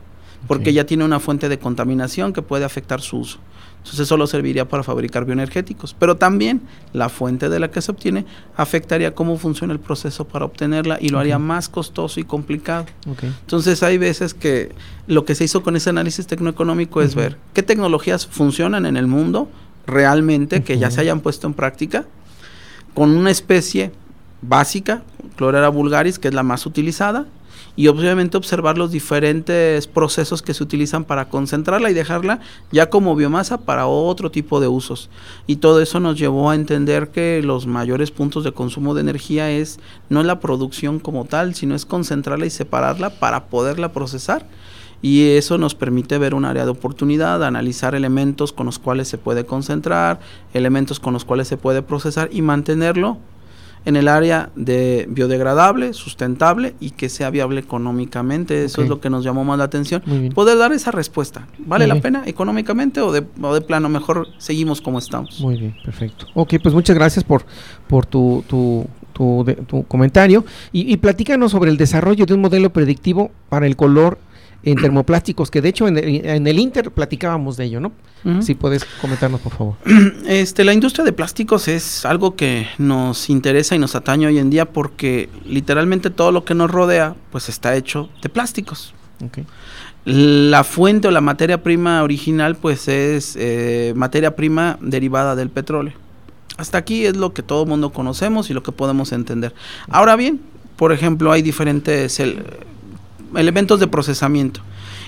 [0.46, 3.38] porque ya tiene una fuente de contaminación que puede afectar su uso.
[3.78, 6.62] Entonces solo serviría para fabricar bioenergéticos, pero también
[6.94, 8.24] la fuente de la que se obtiene
[8.56, 12.86] afectaría cómo funciona el proceso para obtenerla y lo haría más costoso y complicado.
[13.42, 14.72] Entonces hay veces que
[15.06, 19.06] lo que se hizo con ese análisis tecnoeconómico es ver qué tecnologías funcionan en el
[19.06, 19.50] mundo
[19.86, 22.06] realmente, que ya se hayan puesto en práctica,
[22.94, 23.92] con una especie
[24.42, 25.02] básica,
[25.36, 27.26] Chlorella vulgaris, que es la más utilizada,
[27.76, 32.38] y obviamente observar los diferentes procesos que se utilizan para concentrarla y dejarla
[32.70, 35.10] ya como biomasa para otro tipo de usos.
[35.46, 39.50] Y todo eso nos llevó a entender que los mayores puntos de consumo de energía
[39.50, 44.46] es no la producción como tal, sino es concentrarla y separarla para poderla procesar.
[45.06, 49.18] Y eso nos permite ver un área de oportunidad, analizar elementos con los cuales se
[49.18, 50.18] puede concentrar,
[50.54, 53.18] elementos con los cuales se puede procesar y mantenerlo
[53.84, 58.64] en el área de biodegradable, sustentable y que sea viable económicamente.
[58.64, 60.02] Eso es lo que nos llamó más la atención.
[60.34, 61.46] Poder dar esa respuesta.
[61.58, 62.02] ¿Vale Muy la bien.
[62.02, 65.38] pena económicamente o de, o de plano mejor seguimos como estamos?
[65.40, 66.26] Muy bien, perfecto.
[66.32, 67.44] Ok, pues muchas gracias por,
[67.88, 70.46] por tu, tu, tu, de- tu comentario.
[70.72, 74.16] Y, y platícanos sobre el desarrollo de un modelo predictivo para el color
[74.64, 77.92] en termoplásticos, que de hecho en el, en el Inter platicábamos de ello, ¿no?
[78.42, 79.74] Si puedes comentarnos, por favor.
[80.26, 84.48] Este, la industria de plásticos es algo que nos interesa y nos atañe hoy en
[84.48, 88.94] día porque literalmente todo lo que nos rodea pues está hecho de plásticos.
[90.06, 95.94] La fuente o la materia prima original pues es eh, materia prima derivada del petróleo.
[96.56, 99.54] Hasta aquí es lo que todo el mundo conocemos y lo que podemos entender.
[99.88, 100.40] Ahora bien,
[100.76, 102.42] por ejemplo, hay diferentes el-
[103.36, 104.60] elementos de procesamiento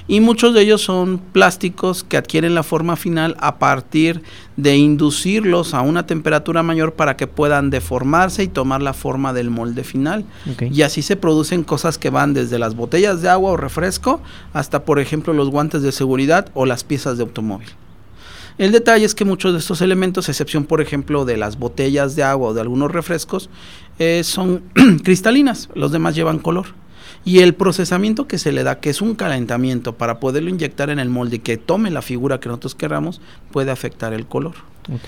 [0.09, 4.23] y muchos de ellos son plásticos que adquieren la forma final a partir
[4.57, 9.51] de inducirlos a una temperatura mayor para que puedan deformarse y tomar la forma del
[9.51, 10.25] molde final.
[10.71, 14.21] Y así se producen cosas que van desde las botellas de agua o refresco
[14.53, 17.69] hasta, por ejemplo, los guantes de seguridad o las piezas de automóvil.
[18.59, 22.17] El detalle es que muchos de estos elementos, a excepción, por ejemplo, de las botellas
[22.17, 23.51] de agua o de algunos refrescos,
[23.99, 24.63] eh, son
[25.05, 26.67] cristalinas, los demás llevan color.
[27.27, 31.01] Y el procesamiento que se le da, que es un calentamiento para poderlo inyectar en
[31.01, 33.21] el molde y que tome la figura que nosotros queramos,
[33.51, 34.55] puede afectar el color.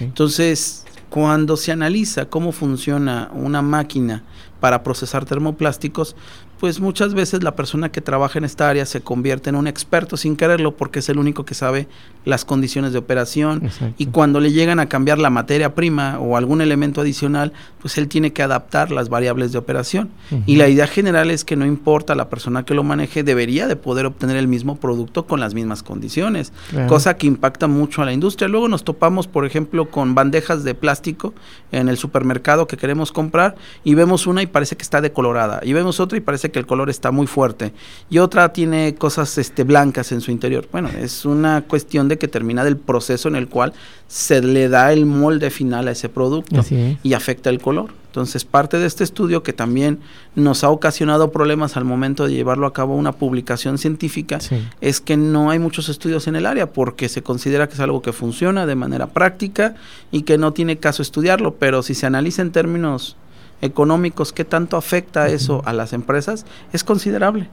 [0.01, 4.25] Entonces, Cuando se analiza cómo funciona una máquina
[4.61, 6.17] para procesar termoplásticos,
[6.61, 10.17] pues muchas veces la persona que trabaja en esta área se convierte en un experto
[10.17, 11.87] sin quererlo porque es el único que sabe
[12.25, 13.95] las condiciones de operación Exacto.
[13.97, 18.09] y cuando le llegan a cambiar la materia prima o algún elemento adicional, pues él
[18.09, 20.11] tiene que adaptar las variables de operación.
[20.47, 23.77] Y la idea general es que no importa la persona que lo maneje, debería de
[23.77, 26.89] poder obtener el mismo producto con las mismas condiciones, Claro.
[26.89, 28.49] cosa que impacta mucho a la industria.
[28.49, 31.33] Luego nos topamos, por ejemplo, con bandejas de plástico
[31.73, 33.55] en el supermercado que queremos comprar
[33.85, 36.67] y vemos una y parece que está decolorada y vemos otra y parece que el
[36.67, 37.73] color está muy fuerte
[38.11, 40.67] y otra tiene cosas este, blancas en su interior.
[40.73, 43.73] Bueno, es una cuestión de que termina del proceso en el cual
[44.07, 46.73] se le da el molde final a ese producto es.
[47.03, 47.91] y afecta el color.
[48.07, 50.01] Entonces, parte de este estudio que también
[50.35, 54.57] nos ha ocasionado problemas al momento de llevarlo a cabo una publicación científica Sí.
[54.81, 58.01] es que no hay muchos estudios en el área porque se considera que es algo
[58.03, 59.75] que funciona de manera práctica
[60.11, 63.17] y que no tiene caso estudiarlo, pero si se analiza en términos
[63.61, 67.49] económicos qué tanto afecta eso a las empresas es considerable.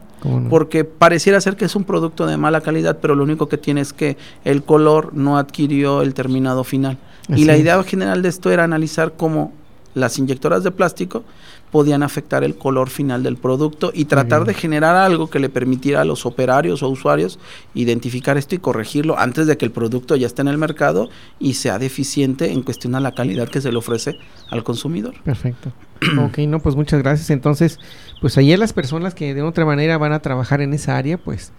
[0.49, 3.81] Porque pareciera ser que es un producto de mala calidad pero lo único que tiene
[3.81, 6.97] es que el color no adquirió el terminado final.
[7.29, 9.53] Así y la idea general de esto era analizar cómo
[9.93, 11.23] las inyectoras de plástico
[11.75, 15.99] podían afectar el color final del producto y tratar de generar algo que le permitiera
[15.99, 17.37] a los operarios o usuarios
[17.73, 21.55] identificar esto y corregirlo antes de que el producto ya esté en el mercado y
[21.55, 24.17] sea deficiente en cuestión a la calidad que se le ofrece
[24.49, 25.15] al consumidor.
[25.25, 25.73] Perfecto.
[26.25, 27.29] ok, no, pues muchas gracias.
[27.29, 27.77] Entonces,
[28.21, 31.51] pues ahí las personas que de otra manera van a trabajar en esa área, pues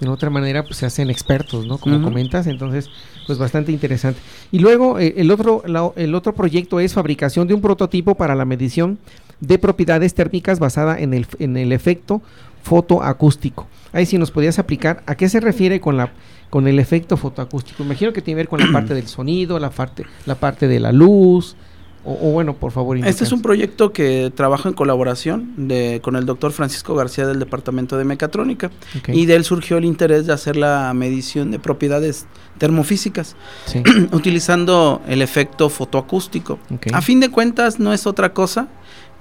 [0.00, 1.78] de otra manera pues se hacen expertos, ¿no?
[1.78, 2.88] Como comentas, entonces
[3.26, 4.20] pues bastante interesante.
[4.52, 8.36] Y luego eh, el otro la- el otro proyecto es fabricación de un prototipo para
[8.36, 8.98] la medición
[9.40, 12.22] de propiedades térmicas basada en el en el efecto
[12.62, 13.66] fotoacústico.
[13.92, 16.10] Ahí sí nos podías aplicar a qué se refiere con la
[16.50, 17.82] con el efecto fotoacústico.
[17.82, 20.80] Imagino que tiene que ver con la parte del sonido, la parte la parte de
[20.80, 21.56] la luz
[22.04, 22.96] o, o bueno, por favor.
[22.98, 27.40] Este es un proyecto que trabajo en colaboración de, con el doctor Francisco García del
[27.40, 28.70] Departamento de Mecatrónica
[29.08, 32.26] y de él surgió el interés de hacer la medición de propiedades
[32.58, 33.34] termofísicas
[33.66, 33.82] Sí.
[34.12, 36.58] utilizando el efecto fotoacústico.
[36.92, 38.68] A fin de cuentas no es otra cosa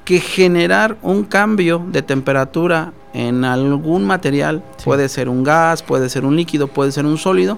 [0.06, 4.84] que generar un cambio de temperatura en algún material, Sí.
[4.86, 7.58] puede ser un gas, puede ser un líquido, puede ser un sólido,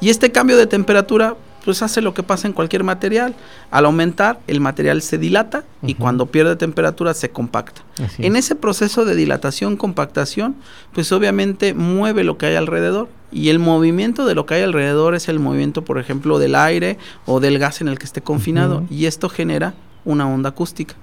[0.00, 3.34] y este cambio de temperatura pues hace lo que pasa en cualquier material.
[3.72, 7.82] Al aumentar, el material se dilata y cuando pierde temperatura se compacta.
[8.00, 8.44] Así En es.
[8.44, 10.54] ese proceso de dilatación, compactación,
[10.92, 13.08] pues obviamente mueve lo que hay alrededor.
[13.32, 16.98] Y el movimiento de lo que hay alrededor es el movimiento, por ejemplo, del aire
[17.26, 18.84] o del gas en el que esté confinado.
[18.88, 19.74] Y esto genera
[20.04, 20.94] una onda acústica.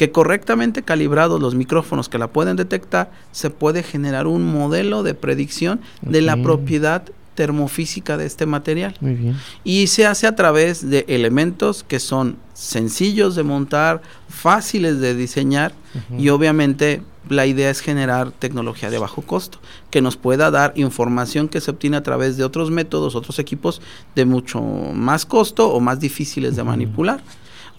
[0.00, 5.12] Que correctamente calibrados los micrófonos que la pueden detectar, se puede generar un modelo de
[5.12, 7.02] predicción de la propiedad
[7.34, 9.36] termofísica de este material Muy bien.
[9.62, 15.74] y se hace a través de elementos que son sencillos de montar, fáciles de diseñar
[16.16, 19.58] y obviamente la idea es generar tecnología de bajo costo
[19.90, 23.82] que nos pueda dar información que se obtiene a través de otros métodos, otros equipos
[24.14, 27.20] de mucho más costo o más difíciles de manipular.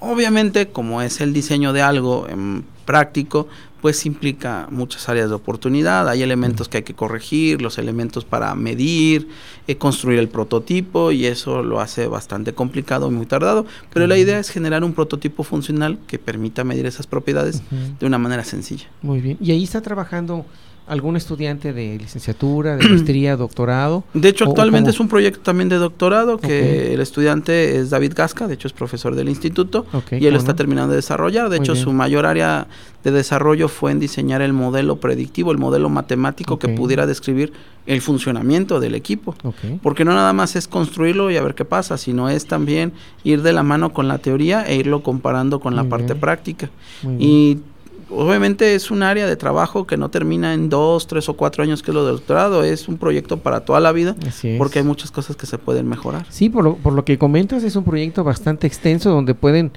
[0.02, 3.48] Obviamente, como es el diseño de algo em, práctico,
[3.82, 6.10] pues implica muchas áreas de oportunidad.
[6.10, 9.28] Hay elementos que hay que corregir, los elementos para medir,
[9.68, 13.66] eh, construir el prototipo y eso lo hace bastante complicado y muy tardado.
[13.94, 17.62] Pero la idea es generar un prototipo funcional que permita medir esas propiedades
[18.00, 18.88] de una manera sencilla.
[19.04, 19.38] Muy bien.
[19.40, 20.46] ¿Y ahí está trabajando
[20.88, 24.04] algún estudiante de licenciatura, de maestría, doctorado?
[24.14, 27.90] De hecho, ¿O- o actualmente es un proyecto también de doctorado que el estudiante es
[27.92, 30.56] David Gasca, de hecho es profesor del instituto Ok, y él ¿cómo está no?
[30.56, 31.50] terminando de desarrollar.
[31.50, 31.84] De Muy hecho, bien.
[31.86, 32.68] su mayor área
[33.04, 37.52] de desarrollo fue en diseñar el modelo predictivo, el modelo matemático que pudiera describir
[37.88, 39.34] el funcionamiento del equipo.
[39.82, 42.92] Porque no nada más es construirlo y a ver qué pasa, sino es también
[43.24, 46.70] ir de la mano con la teoría e irlo comparando con la parte práctica.
[47.02, 47.64] Muy bien.
[48.12, 51.82] Obviamente es un área de trabajo que no termina en dos, tres o cuatro años
[51.82, 54.16] que es lo del doctorado, es un proyecto para toda la vida
[54.58, 56.26] porque hay muchas cosas que se pueden mejorar.
[56.30, 59.72] Sí, por lo, por lo que comentas, es un proyecto bastante extenso donde pueden,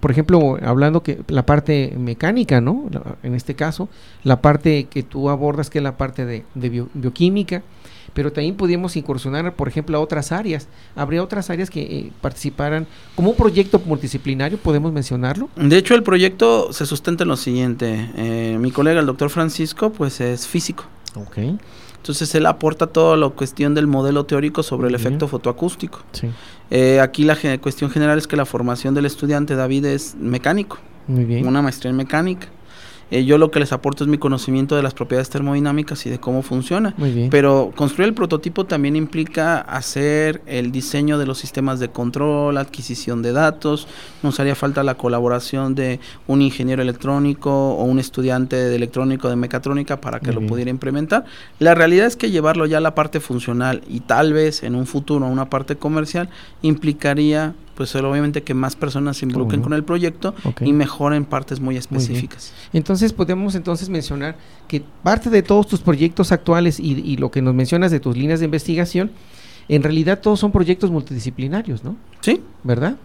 [0.00, 2.88] por ejemplo, hablando que la parte mecánica, ¿no?
[3.22, 3.88] En este caso,
[4.24, 7.62] la parte que tú abordas, que es la parte de, de bio- bioquímica,
[8.18, 10.66] pero también podríamos incursionar, por ejemplo, a otras áreas.
[10.96, 15.48] Habría otras áreas que eh, participaran como un proyecto multidisciplinario, podemos mencionarlo.
[15.54, 18.10] De hecho, el proyecto se sustenta en lo siguiente.
[18.16, 20.82] eh, mi colega, el doctor Francisco, pues es físico.
[21.14, 21.38] Ok.
[21.98, 25.06] Entonces él aporta toda la cuestión del modelo teórico sobre el bien.
[25.06, 26.00] efecto fotoacústico.
[26.10, 26.28] Sí.
[26.72, 30.78] Eh, aquí la ge- cuestión general es que la formación del estudiante David es mecánico,
[31.06, 31.46] Muy bien.
[31.46, 32.48] una maestría en mecánica.
[33.10, 36.18] Eh, yo lo que les aporto es mi conocimiento de las propiedades termodinámicas y de
[36.18, 36.94] cómo funciona.
[36.96, 37.30] Muy bien.
[37.30, 43.22] Pero construir el prototipo también implica hacer el diseño de los sistemas de control, adquisición
[43.22, 43.88] de datos.
[44.22, 49.36] Nos haría falta la colaboración de un ingeniero electrónico o un estudiante de electrónico de
[49.36, 50.50] mecatrónica para que Muy lo bien.
[50.50, 51.24] pudiera implementar.
[51.58, 54.86] La realidad es que llevarlo ya a la parte funcional y tal vez en un
[54.86, 56.28] futuro a una parte comercial
[56.62, 61.76] implicaría pues obviamente que más personas se involucren con el proyecto y mejoren partes muy
[61.76, 62.52] específicas.
[62.72, 67.40] Entonces podemos entonces mencionar que parte de todos tus proyectos actuales y, y lo que
[67.40, 69.12] nos mencionas de tus líneas de investigación,
[69.68, 71.94] en realidad todos son proyectos multidisciplinarios, ¿no?
[72.20, 72.96] Sí, ¿Verdad?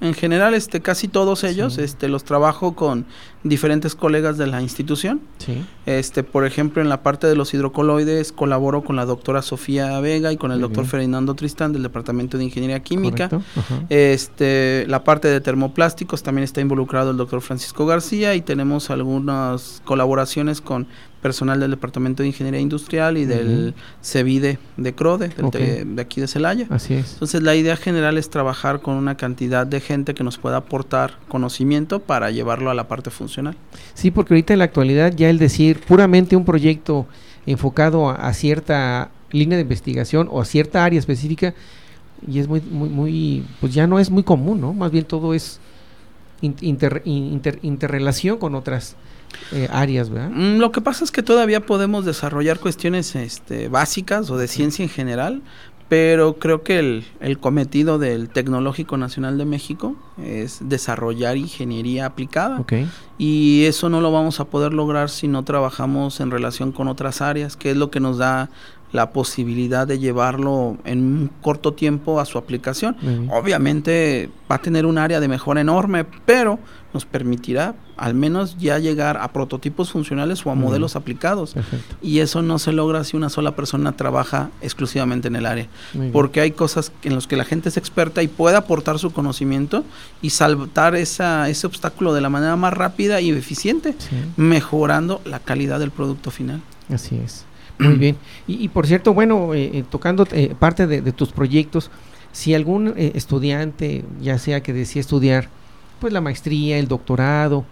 [0.00, 1.80] En general, este, casi todos ellos, Sí.
[1.82, 3.06] este, los trabajo con
[3.44, 5.20] diferentes colegas de la institución.
[5.38, 5.64] Sí.
[5.86, 10.32] Este, por ejemplo, en la parte de los hidrocoloides colaboro con la doctora Sofía Vega
[10.32, 10.90] y con el Muy doctor bien.
[10.90, 13.30] Fernando Tristán del Departamento de Ingeniería Química.
[13.88, 19.80] Este, la parte de termoplásticos también está involucrado el doctor Francisco García y tenemos algunas
[19.84, 20.86] colaboraciones con
[21.22, 23.74] personal del Departamento de Ingeniería Industrial y del.
[24.02, 25.54] CEVIDE de CRODE, del Ok.
[25.56, 26.66] de, de aquí de Celaya.
[26.70, 27.14] Así es.
[27.14, 31.14] Entonces la idea general es trabajar con una cantidad de gente que nos pueda aportar
[31.28, 33.56] conocimiento para llevarlo a la parte funcional.
[33.94, 37.06] Sí, porque ahorita en la actualidad ya el decir puramente un proyecto
[37.46, 41.54] enfocado a, a cierta línea de investigación o a cierta área específica
[42.26, 44.72] y es muy muy muy pues ya no es muy común, ¿no?
[44.72, 45.58] Más bien todo es
[46.40, 48.96] in- inter- in- inter- interrelación con otras
[49.52, 50.30] eh, áreas, ¿verdad?
[50.30, 54.82] Mm, Lo que pasa es que todavía podemos desarrollar cuestiones este, básicas o de ciencia
[54.82, 55.42] en general,
[55.88, 62.64] pero creo que el, el cometido del Tecnológico Nacional de México es desarrollar ingeniería aplicada.
[63.18, 67.20] Y eso no lo vamos a poder lograr si no trabajamos en relación con otras
[67.20, 68.50] áreas, que es lo que nos da
[68.96, 72.96] la posibilidad de llevarlo en un corto tiempo a su aplicación.
[73.30, 76.58] Obviamente va a tener un área de mejora enorme, pero
[76.92, 81.54] nos permitirá al menos ya llegar a prototipos funcionales o a modelos aplicados.
[81.54, 81.96] Perfecto.
[82.02, 85.66] Y eso no se logra si una sola persona trabaja exclusivamente en el área.
[86.12, 89.84] Porque hay cosas en las que la gente es experta y puede aportar su conocimiento
[90.22, 94.16] y saltar esa, ese obstáculo de la manera más rápida y eficiente, Sí.
[94.36, 96.60] mejorando la calidad del producto final.
[96.92, 97.44] Así es.
[97.78, 98.16] Muy bien.
[98.46, 101.90] Y, por cierto, bueno, eh, eh, tocando eh, parte de, tus proyectos,
[102.32, 105.48] si algún eh, estudiante, ya sea que desea estudiar,
[106.00, 107.64] pues la maestría, el doctorado,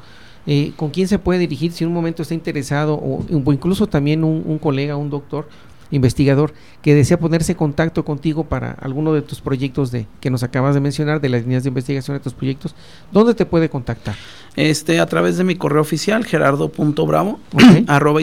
[0.76, 4.24] ¿con quién se puede dirigir si en un momento está interesado o, o incluso también
[4.24, 5.48] un, un colega, un doctor,
[5.90, 6.52] investigador,
[6.82, 10.74] que desea ponerse en contacto contigo para alguno de tus proyectos de que nos acabas
[10.74, 12.74] de mencionar, de las líneas de investigación de tus proyectos,
[13.12, 14.14] ¿dónde te puede contactar?
[14.56, 17.62] Este, a través de mi correo oficial, gerardo.bravo, Ok.
[17.88, 18.20] arroba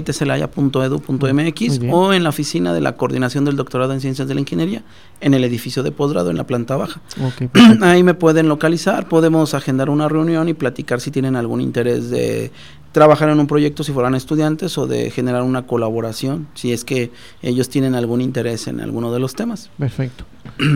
[1.80, 1.94] bien.
[1.94, 4.84] o en la oficina de la coordinación del doctorado en ciencias de la ingeniería
[5.20, 7.02] en el edificio de posgrado en la planta baja.
[7.82, 12.52] Ahí me pueden localizar, podemos agendar una reunión y platicar si tienen algún interés de
[12.92, 17.12] trabajar en un proyecto si fueran estudiantes o de generar una colaboración si es que
[17.42, 19.70] ellos tienen algún interés en alguno de los temas.
[19.78, 20.26] Perfecto.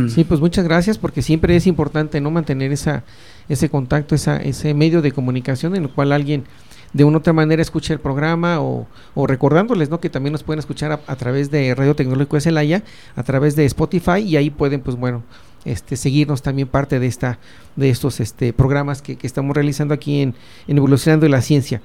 [0.09, 3.03] Sí, pues muchas gracias porque siempre es importante no mantener esa
[3.49, 6.43] ese contacto, esa, ese medio de comunicación en el cual alguien
[6.93, 9.99] de una u otra manera escuche el programa o, o recordándoles ¿no?
[9.99, 12.83] que también nos pueden escuchar a, través de Radio Tecnológico de Celaya,
[13.15, 15.23] a través de Spotify y ahí pueden pues bueno
[15.65, 17.39] este seguirnos también parte de esta
[17.75, 20.35] de estos este programas que, que estamos realizando aquí en,
[20.67, 21.81] en Evolucionando la Ciencia.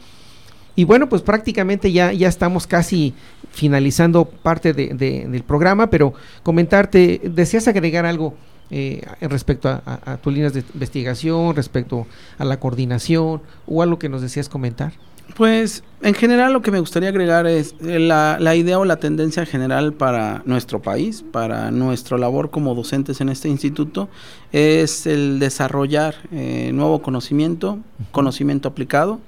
[0.76, 3.12] Y bueno, pues prácticamente ya, ya estamos casi
[3.50, 4.94] finalizando parte de-
[5.28, 8.34] del programa, pero comentarte, ¿deseas agregar algo
[8.70, 12.06] eh, respecto a, a- a tus líneas de investigación, respecto
[12.38, 14.92] a la coordinación o algo que nos deseas comentar?
[15.36, 18.96] Pues en general lo que me gustaría agregar es eh, la, la idea o la
[18.96, 24.08] tendencia general para nuestro país, para nuestra labor como docentes en este instituto,
[24.52, 27.78] es el desarrollar eh, nuevo conocimiento,
[28.10, 29.20] conocimiento aplicado.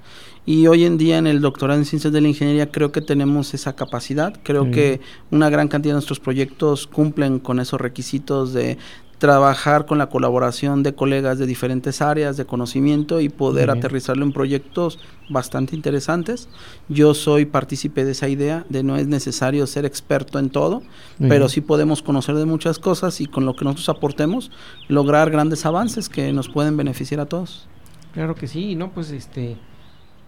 [0.44, 3.54] Y hoy en día en el doctorado en ciencias de la ingeniería creo que tenemos
[3.54, 4.34] esa capacidad.
[4.42, 4.70] Creo Mm.
[4.72, 8.76] que una gran cantidad de nuestros proyectos cumplen con esos requisitos de
[9.22, 14.32] trabajar con la colaboración de colegas de diferentes áreas de conocimiento y poder aterrizarlo en
[14.32, 14.98] proyectos
[15.30, 16.48] bastante interesantes.
[16.88, 20.82] Yo soy partícipe de esa idea de no es necesario ser experto en todo,
[21.20, 21.50] Muy pero bien.
[21.50, 24.50] sí podemos conocer de muchas cosas y con lo que nosotros aportemos
[24.88, 27.68] lograr grandes avances que nos pueden beneficiar a todos.
[28.14, 29.56] Claro que sí, y no, pues este,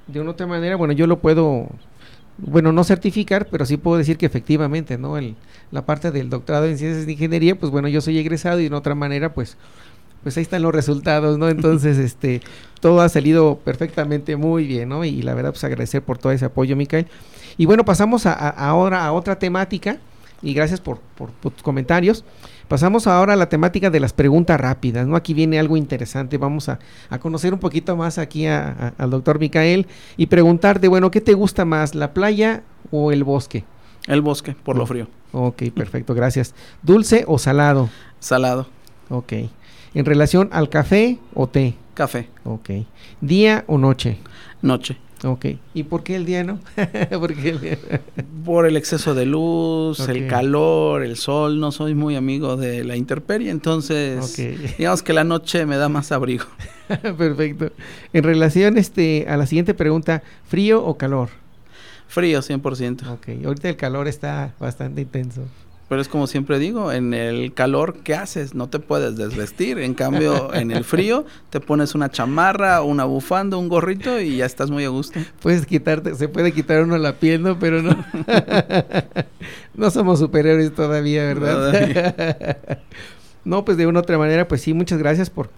[0.07, 1.67] de una u otra manera, bueno, yo lo puedo,
[2.39, 5.17] bueno, no certificar, pero sí puedo decir que efectivamente, ¿no?
[5.19, 5.37] El,
[5.71, 8.75] la parte del doctorado en ciencias de ingeniería, pues bueno, yo soy egresado y de
[8.75, 9.57] otra manera, pues,
[10.23, 11.49] pues ahí están los resultados, ¿no?
[11.49, 12.43] Entonces, este,
[12.81, 15.05] todo ha salido perfectamente muy bien, ¿no?
[15.05, 17.07] Y la verdad, pues agradecer por todo ese apoyo, Micael.
[17.57, 19.99] Y bueno, pasamos a, a- ahora a otra temática
[20.43, 21.01] y gracias por,
[21.41, 22.25] tus comentarios.
[22.75, 25.15] Pasamos ahora a la temática de las preguntas rápidas, ¿no?
[25.15, 26.81] Aquí viene algo interesante, vamos a,
[27.21, 31.95] conocer un poquito más aquí al doctor Micael y preguntarte, bueno, ¿qué te gusta más,
[31.95, 33.63] la playa o el bosque?
[34.09, 35.07] El bosque, por lo frío.
[35.31, 36.53] Ok, perfecto, gracias.
[36.83, 37.91] ¿Dulce o salado?
[38.19, 38.67] Salado.
[39.09, 39.35] Ok.
[39.95, 41.77] ¿En relación al café o té?
[41.95, 42.29] Café.
[42.43, 42.71] Ok.
[43.21, 44.19] ¿Día o noche?
[44.63, 44.99] Noche.
[45.25, 45.47] Ok.
[45.73, 46.59] ¿Y por qué el día no?
[48.45, 51.59] ¿Por, el exceso de luz, el calor, el sol.
[51.59, 54.37] No soy muy amigo de la intemperie, entonces
[54.79, 56.45] digamos que la noche me da más abrigo.
[56.89, 57.73] Perfecto.
[58.13, 61.31] En relación este, a la siguiente pregunta, ¿frío o calor?
[62.07, 63.11] Frío, 100%.
[63.13, 63.45] Ok.
[63.47, 65.43] Ahorita el calor está bastante intenso.
[65.89, 68.55] Pero es como siempre digo, en el calor, ¿qué haces?
[68.55, 69.79] No te puedes desvestir.
[69.79, 74.47] En cambio, en el frío, te pones una chamarra, una bufanda, un gorrito y ya
[74.47, 75.21] estás muy a gusto.
[75.41, 77.59] Puedes quitarte, se puede quitar uno la piel, ¿no?
[77.59, 78.05] Pero no.
[79.75, 82.79] no somos superiores todavía, ¿verdad?
[83.45, 85.51] no, pues de una u otra manera, pues sí, muchas gracias por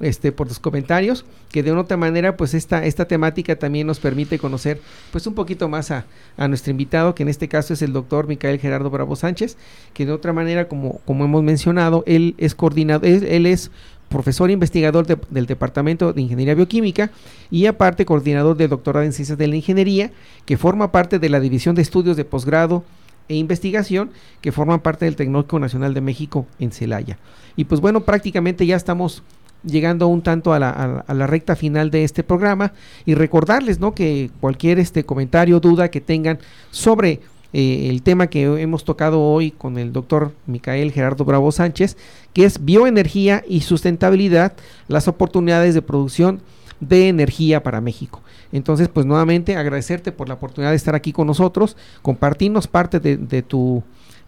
[0.00, 4.38] este, por tus comentarios, que de otra manera, pues esta, esta temática también nos permite
[4.38, 4.80] conocer
[5.12, 6.04] pues un poquito más a,
[6.48, 9.56] nuestro invitado, que en este caso es el doctor Micael Gerardo Bravo Sánchez,
[9.94, 13.70] que de otra manera, como, como hemos mencionado, él es coordinador, él, es
[14.08, 17.10] profesor e investigador del Departamento de Ingeniería Bioquímica
[17.50, 20.10] y aparte coordinador del doctorado en Ciencias de la Ingeniería,
[20.44, 22.84] que forma parte de la División de Estudios de Posgrado
[23.28, 27.18] e Investigación, que forman parte del Tecnológico Nacional de México en Celaya.
[27.56, 29.22] Y pues bueno, prácticamente ya estamos
[29.64, 32.72] llegando un tanto a la, recta final de este programa
[33.06, 33.94] y recordarles ¿no?
[33.94, 36.38] que cualquier este comentario, duda que tengan
[36.70, 37.20] sobre
[37.52, 41.96] eh, el tema que hemos tocado hoy con el doctor Micael Gerardo Bravo Sánchez,
[42.32, 44.54] que es bioenergía y sustentabilidad,
[44.88, 46.40] las oportunidades de producción
[46.80, 48.22] de energía para México.
[48.50, 53.42] Entonces, pues nuevamente agradecerte por la oportunidad de estar aquí con nosotros, compartirnos parte de
[53.42, 53.82] tu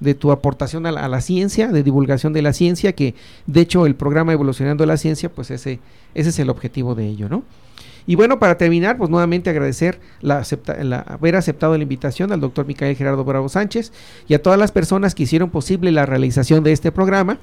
[0.04, 3.14] de tu aportación a la, ciencia, de divulgación de la ciencia, que
[3.46, 5.80] de hecho el programa Evolucionando la Ciencia, pues ese,
[6.14, 7.42] ese es el objetivo de ello, ¿no?
[8.06, 10.44] Y bueno, para terminar, pues nuevamente agradecer la,
[11.06, 13.92] haber aceptado la invitación al doctor Micael Gerardo Bravo Sánchez
[14.28, 17.38] y a todas las personas que hicieron posible la realización de este programa,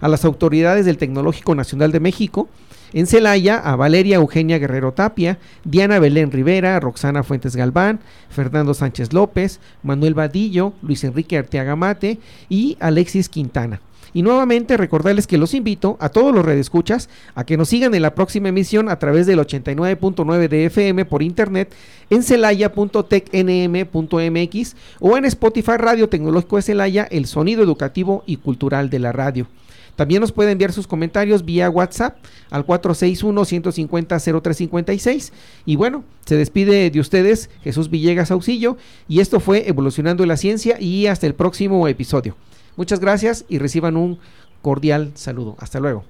[0.00, 2.48] a las autoridades del Tecnológico Nacional de México,
[2.92, 9.12] en Celaya, a Valeria Eugenia Guerrero Tapia, Diana Belén Rivera, Roxana Fuentes Galván, Fernando Sánchez
[9.12, 12.18] López, Manuel Vadillo, Luis Enrique Arteaga Mate
[12.48, 13.80] y Alexis Quintana.
[14.16, 18.00] Y nuevamente recordarles que los invito a todos los redescuchas a que nos sigan en
[18.00, 21.74] la próxima emisión a través del 89.9 de FM por internet
[22.08, 29.00] en celaya.tecnm.mx o en Spotify Radio Tecnológico de Celaya, el sonido educativo y cultural de
[29.00, 29.48] la radio.
[29.96, 32.18] También nos puede enviar sus comentarios vía WhatsApp
[32.50, 35.32] al 461-150-0356.
[35.64, 38.76] Y bueno, se despide de ustedes Jesús Villegas Auxillo
[39.08, 42.36] y esto fue Evolucionando la Ciencia y hasta el próximo episodio.
[42.76, 44.18] Muchas gracias y reciban un
[44.60, 45.56] cordial saludo.
[45.58, 46.04] Hasta luego.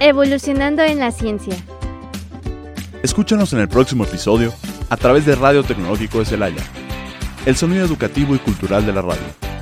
[0.00, 1.54] Evolucionando en la Ciencia.
[3.02, 4.54] Escúchanos en el próximo episodio
[4.88, 6.62] a través de Radio Tecnológico de Celaya
[7.46, 9.55] el sonido educativo y cultural de la radio.